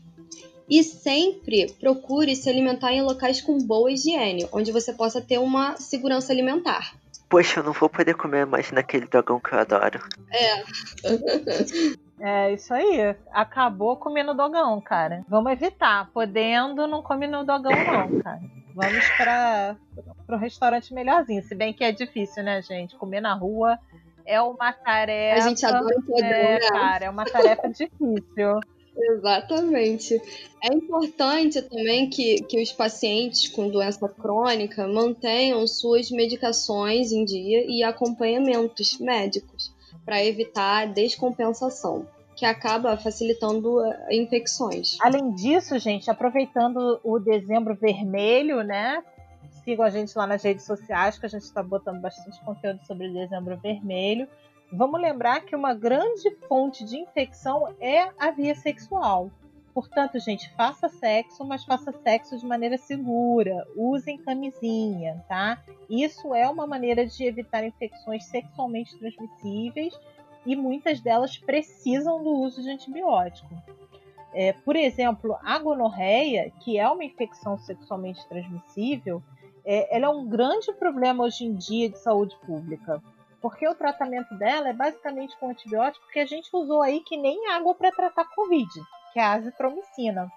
E 0.69 0.83
sempre 0.83 1.71
procure 1.79 2.35
se 2.35 2.49
alimentar 2.49 2.91
em 2.91 3.01
locais 3.01 3.41
com 3.41 3.57
boa 3.57 3.91
higiene, 3.91 4.47
onde 4.51 4.71
você 4.71 4.93
possa 4.93 5.21
ter 5.21 5.37
uma 5.37 5.77
segurança 5.77 6.33
alimentar. 6.33 6.93
Poxa, 7.29 7.59
eu 7.59 7.63
não 7.63 7.73
vou 7.73 7.89
poder 7.89 8.15
comer 8.15 8.45
mais 8.45 8.71
naquele 8.71 9.05
dragão 9.05 9.39
que 9.39 9.53
eu 9.53 9.59
adoro. 9.59 9.99
É. 10.31 10.63
É 12.19 12.53
isso 12.53 12.73
aí. 12.73 13.15
Acabou 13.31 13.95
comendo 13.95 14.33
dogão, 14.33 14.79
cara. 14.81 15.23
Vamos 15.27 15.51
evitar. 15.51 16.09
Podendo, 16.11 16.87
não 16.87 17.01
come 17.01 17.27
no 17.27 17.43
dogão, 17.43 17.71
não, 17.71 18.21
cara. 18.21 18.41
Vamos 18.73 19.09
para 19.17 19.75
o 20.29 20.35
restaurante 20.35 20.93
melhorzinho. 20.93 21.43
Se 21.43 21.55
bem 21.55 21.73
que 21.73 21.83
é 21.83 21.91
difícil, 21.91 22.43
né, 22.43 22.61
gente? 22.61 22.95
Comer 22.95 23.21
na 23.21 23.33
rua 23.33 23.77
é 24.25 24.41
uma 24.41 24.73
tarefa. 24.73 25.43
A 25.43 25.47
gente 25.47 25.65
adora 25.65 25.97
o 25.97 26.03
podrão, 26.03 26.27
é, 26.27 26.59
né? 26.59 26.69
Cara, 26.69 27.05
é 27.05 27.09
uma 27.09 27.25
tarefa 27.25 27.69
difícil. 27.69 28.59
Exatamente. 28.99 30.19
É 30.63 30.73
importante 30.73 31.61
também 31.61 32.09
que, 32.09 32.41
que 32.43 32.61
os 32.61 32.71
pacientes 32.71 33.47
com 33.47 33.69
doença 33.69 34.09
crônica 34.09 34.87
mantenham 34.87 35.65
suas 35.67 36.09
medicações 36.09 37.11
em 37.11 37.23
dia 37.23 37.63
e 37.67 37.83
acompanhamentos 37.83 38.97
médicos 38.99 39.66
para 40.07 40.23
evitar 40.23 40.83
a 40.83 40.85
descompensação, 40.85 42.07
que 42.33 42.45
acaba 42.45 42.95
facilitando 42.95 43.83
eh, 43.83 44.15
infecções. 44.15 44.97
Além 45.01 45.33
disso, 45.33 45.77
gente, 45.77 46.09
aproveitando 46.09 46.97
o 47.03 47.19
dezembro 47.19 47.75
vermelho, 47.75 48.63
né? 48.63 49.03
Sigam 49.65 49.83
a 49.85 49.89
gente 49.89 50.17
lá 50.17 50.25
nas 50.25 50.41
redes 50.41 50.63
sociais, 50.65 51.19
que 51.19 51.25
a 51.25 51.29
gente 51.29 51.41
está 51.41 51.61
botando 51.61 51.99
bastante 51.99 52.39
conteúdo 52.45 52.79
sobre 52.85 53.09
o 53.09 53.13
dezembro 53.13 53.57
vermelho. 53.57 54.29
Vamos 54.71 55.01
lembrar 55.01 55.41
que 55.41 55.53
uma 55.53 55.73
grande 55.73 56.31
fonte 56.47 56.85
de 56.85 56.95
infecção 56.95 57.75
é 57.77 58.09
a 58.17 58.31
via 58.31 58.55
sexual. 58.55 59.29
Portanto, 59.77 60.17
gente, 60.17 60.49
faça 60.55 60.89
sexo, 60.89 61.45
mas 61.45 61.63
faça 61.63 61.91
sexo 61.91 62.35
de 62.35 62.47
maneira 62.47 62.79
segura. 62.79 63.63
Usem 63.75 64.17
camisinha, 64.17 65.23
tá? 65.27 65.63
Isso 65.87 66.33
é 66.33 66.49
uma 66.49 66.65
maneira 66.65 67.05
de 67.05 67.23
evitar 67.23 67.63
infecções 67.63 68.25
sexualmente 68.25 68.97
transmissíveis 68.97 69.93
e 70.43 70.55
muitas 70.55 70.99
delas 70.99 71.37
precisam 71.37 72.23
do 72.23 72.31
uso 72.31 72.63
de 72.63 72.71
antibiótico. 72.71 73.53
É, 74.33 74.51
por 74.51 74.75
exemplo, 74.75 75.37
a 75.43 75.59
gonorreia, 75.59 76.51
que 76.61 76.79
é 76.79 76.89
uma 76.89 77.05
infecção 77.05 77.55
sexualmente 77.59 78.27
transmissível, 78.27 79.21
é, 79.63 79.95
ela 79.95 80.07
é 80.07 80.09
um 80.09 80.27
grande 80.27 80.73
problema 80.73 81.23
hoje 81.23 81.45
em 81.45 81.53
dia 81.53 81.87
de 81.87 81.99
saúde 81.99 82.35
pública. 82.47 82.99
Porque 83.39 83.67
o 83.67 83.75
tratamento 83.75 84.33
dela 84.39 84.69
é 84.69 84.73
basicamente 84.73 85.37
com 85.37 85.51
antibiótico 85.51 86.07
que 86.11 86.17
a 86.19 86.25
gente 86.25 86.49
usou 86.51 86.81
aí 86.81 86.99
que 87.01 87.15
nem 87.15 87.51
água 87.51 87.75
para 87.75 87.91
tratar 87.91 88.25
Covid 88.33 88.67
que 89.17 89.21
é 89.21 89.23
a 89.23 89.33
azitromicina. 89.33 90.31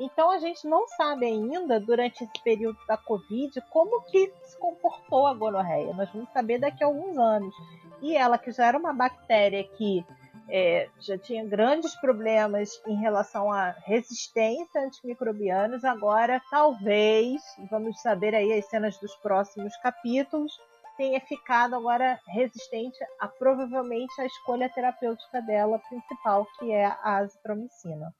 Então 0.00 0.30
a 0.30 0.38
gente 0.38 0.66
não 0.66 0.88
sabe 0.88 1.26
ainda, 1.26 1.78
durante 1.78 2.24
esse 2.24 2.42
período 2.42 2.78
da 2.88 2.96
Covid, 2.96 3.60
como 3.70 4.02
que 4.04 4.32
se 4.42 4.58
comportou 4.58 5.26
a 5.26 5.34
gonorreia. 5.34 5.92
Nós 5.92 6.10
vamos 6.10 6.30
saber 6.32 6.58
daqui 6.58 6.82
a 6.82 6.86
alguns 6.86 7.18
anos. 7.18 7.54
E 8.00 8.16
ela, 8.16 8.38
que 8.38 8.50
já 8.50 8.68
era 8.68 8.78
uma 8.78 8.94
bactéria 8.94 9.62
que 9.64 10.02
é, 10.48 10.88
já 10.98 11.18
tinha 11.18 11.44
grandes 11.44 11.94
problemas 11.96 12.80
em 12.86 12.96
relação 12.96 13.52
à 13.52 13.72
resistência 13.84 14.80
a 14.80 14.84
antimicrobianos, 14.84 15.84
agora 15.84 16.40
talvez, 16.50 17.42
vamos 17.70 18.00
saber 18.00 18.34
aí 18.34 18.50
as 18.52 18.64
cenas 18.66 18.96
dos 18.98 19.14
próximos 19.16 19.76
capítulos, 19.78 20.58
tenha 20.96 21.20
ficado 21.20 21.76
agora 21.76 22.18
resistente 22.26 22.98
a 23.20 23.28
provavelmente 23.28 24.20
a 24.20 24.26
escolha 24.26 24.68
terapêutica 24.68 25.40
dela 25.42 25.78
principal, 25.88 26.46
que 26.58 26.72
é 26.72 26.86
a 26.86 27.18
azitromicina. 27.18 28.14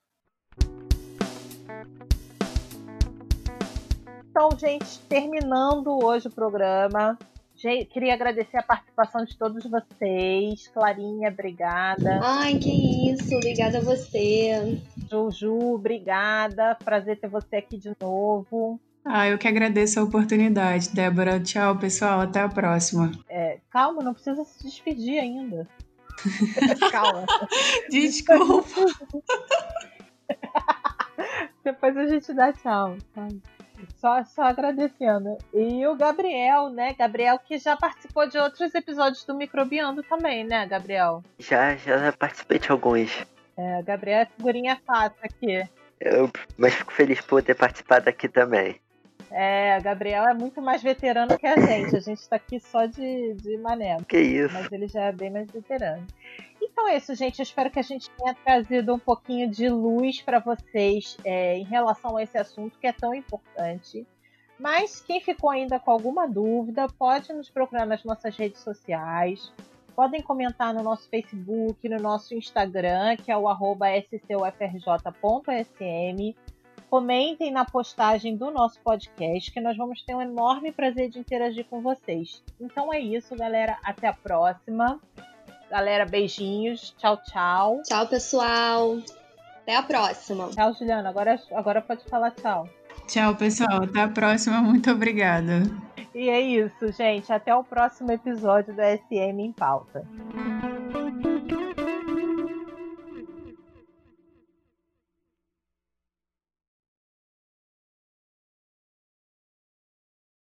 Então, 4.29 4.51
gente, 4.59 4.99
terminando 5.09 6.05
hoje 6.05 6.29
o 6.29 6.31
programa, 6.31 7.19
queria 7.91 8.13
agradecer 8.13 8.59
a 8.59 8.63
participação 8.63 9.25
de 9.25 9.37
todos 9.37 9.65
vocês. 9.65 10.69
Clarinha, 10.69 11.31
obrigada. 11.31 12.21
Ai, 12.23 12.59
que 12.59 13.11
isso. 13.11 13.35
Obrigada 13.35 13.79
a 13.79 13.81
você. 13.81 14.79
Juju, 15.11 15.75
obrigada. 15.75 16.77
Prazer 16.85 17.19
ter 17.19 17.29
você 17.29 17.57
aqui 17.57 17.79
de 17.79 17.97
novo. 17.99 18.79
Ah, 19.09 19.29
eu 19.29 19.39
que 19.39 19.47
agradeço 19.47 20.01
a 20.01 20.03
oportunidade, 20.03 20.93
Débora. 20.93 21.39
Tchau, 21.39 21.79
pessoal. 21.79 22.21
Até 22.21 22.41
a 22.41 22.49
próxima. 22.49 23.13
É, 23.29 23.59
calma, 23.71 24.03
não 24.03 24.13
precisa 24.13 24.45
se 24.45 24.65
despedir 24.65 25.21
ainda. 25.21 25.69
calma. 26.91 27.25
Desculpa. 27.89 28.67
Depois 31.63 31.97
a 31.97 32.07
gente 32.07 32.33
dá 32.33 32.53
tchau. 32.53 32.97
Só, 33.97 34.25
só 34.25 34.43
agradecendo. 34.43 35.37
E 35.55 35.87
o 35.87 35.95
Gabriel, 35.95 36.69
né? 36.69 36.95
Gabriel 36.95 37.39
que 37.39 37.59
já 37.59 37.77
participou 37.77 38.29
de 38.29 38.39
outros 38.39 38.75
episódios 38.75 39.25
do 39.25 39.35
Microbiando 39.35 40.03
também, 40.03 40.45
né, 40.45 40.67
Gabriel? 40.67 41.23
Já, 41.39 41.77
já 41.77 42.13
participei 42.13 42.59
de 42.59 42.71
alguns. 42.71 43.25
É, 43.57 43.83
Gabriel 43.83 44.21
é 44.21 44.27
figurinha 44.27 44.81
fácil 44.85 45.19
aqui. 45.23 45.63
Eu, 46.01 46.31
mas 46.59 46.75
fico 46.75 46.93
feliz 46.93 47.21
por 47.21 47.43
ter 47.43 47.55
participado 47.55 48.09
aqui 48.09 48.29
também. 48.29 48.81
É, 49.39 49.79
Gabriel 49.83 50.27
é 50.27 50.33
muito 50.33 50.63
mais 50.63 50.83
veterano 50.83 51.39
que 51.39 51.47
a 51.47 51.61
gente. 51.61 51.95
A 51.95 52.01
gente 52.01 52.27
tá 52.27 52.37
aqui 52.37 52.59
só 52.59 52.87
de, 52.87 53.35
de 53.35 53.59
mané. 53.59 53.99
Que 54.09 54.19
isso. 54.19 54.55
Mas 54.55 54.73
ele 54.73 54.89
já 54.89 55.03
é 55.03 55.13
bem 55.13 55.29
mais 55.29 55.51
veterano. 55.51 56.07
Então 56.59 56.89
é 56.89 56.97
isso, 56.97 57.15
gente. 57.15 57.39
Eu 57.39 57.43
espero 57.43 57.71
que 57.71 57.79
a 57.79 57.83
gente 57.83 58.09
tenha 58.13 58.35
trazido 58.35 58.95
um 58.95 58.99
pouquinho 58.99 59.47
de 59.51 59.69
luz 59.69 60.23
para 60.23 60.39
vocês 60.39 61.19
é, 61.23 61.59
em 61.59 61.65
relação 61.65 62.17
a 62.17 62.23
esse 62.23 62.39
assunto 62.39 62.79
que 62.79 62.87
é 62.87 62.95
tão 62.95 63.15
importante. 63.15 64.07
Mas 64.59 65.03
quem 65.03 65.21
ficou 65.21 65.51
ainda 65.51 65.79
com 65.79 65.91
alguma 65.91 66.27
dúvida, 66.27 66.87
pode 66.99 67.31
nos 67.35 67.51
procurar 67.51 67.85
nas 67.85 68.03
nossas 68.05 68.35
redes 68.35 68.63
sociais. 68.63 69.53
Podem 69.95 70.23
comentar 70.23 70.73
no 70.73 70.83
nosso 70.83 71.11
Facebook, 71.11 71.87
no 71.87 71.99
nosso 71.99 72.35
Instagram, 72.35 73.19
que 73.19 73.31
é 73.31 73.37
o 73.37 73.47
arroba 73.47 73.89
scufrj.sm 74.01 74.47
Comentem 76.89 77.51
na 77.51 77.65
postagem 77.65 78.37
do 78.37 78.51
nosso 78.51 78.81
podcast, 78.81 79.51
que 79.51 79.61
nós 79.61 79.77
vamos 79.77 80.03
ter 80.03 80.15
um 80.15 80.21
enorme 80.23 80.71
prazer 80.73 81.11
de 81.11 81.19
interagir 81.19 81.67
com 81.67 81.81
vocês. 81.81 82.43
Então 82.61 82.93
é 82.93 83.01
isso, 83.01 83.37
galera. 83.37 83.77
Até 83.85 84.09
a 84.09 84.13
próxima. 84.13 85.01
Galera, 85.71 86.07
beijinhos. 86.07 86.95
Tchau, 86.97 87.17
tchau. 87.25 87.83
Tchau, 87.83 88.07
pessoal. 88.07 88.99
Até 89.63 89.77
a 89.77 89.83
próxima. 89.83 90.49
Tchau, 90.51 90.73
Juliana. 90.75 91.09
Agora, 91.09 91.41
agora 91.53 91.83
pode 91.83 92.05
falar 92.05 92.31
tchau. 92.31 92.69
Tchau, 93.09 93.35
pessoal. 93.35 93.83
Até 93.83 94.03
a 94.03 94.09
próxima. 94.09 94.61
Muito 94.61 94.91
obrigada. 94.91 95.63
E 96.15 96.31
é 96.31 96.41
isso, 96.41 96.93
gente. 96.93 97.33
Até 97.33 97.55
o 97.55 97.65
próximo 97.65 98.13
episódio 98.13 98.73
do 98.73 98.81
SM 98.81 99.43
em 99.43 99.53
Pauta. 99.53 100.07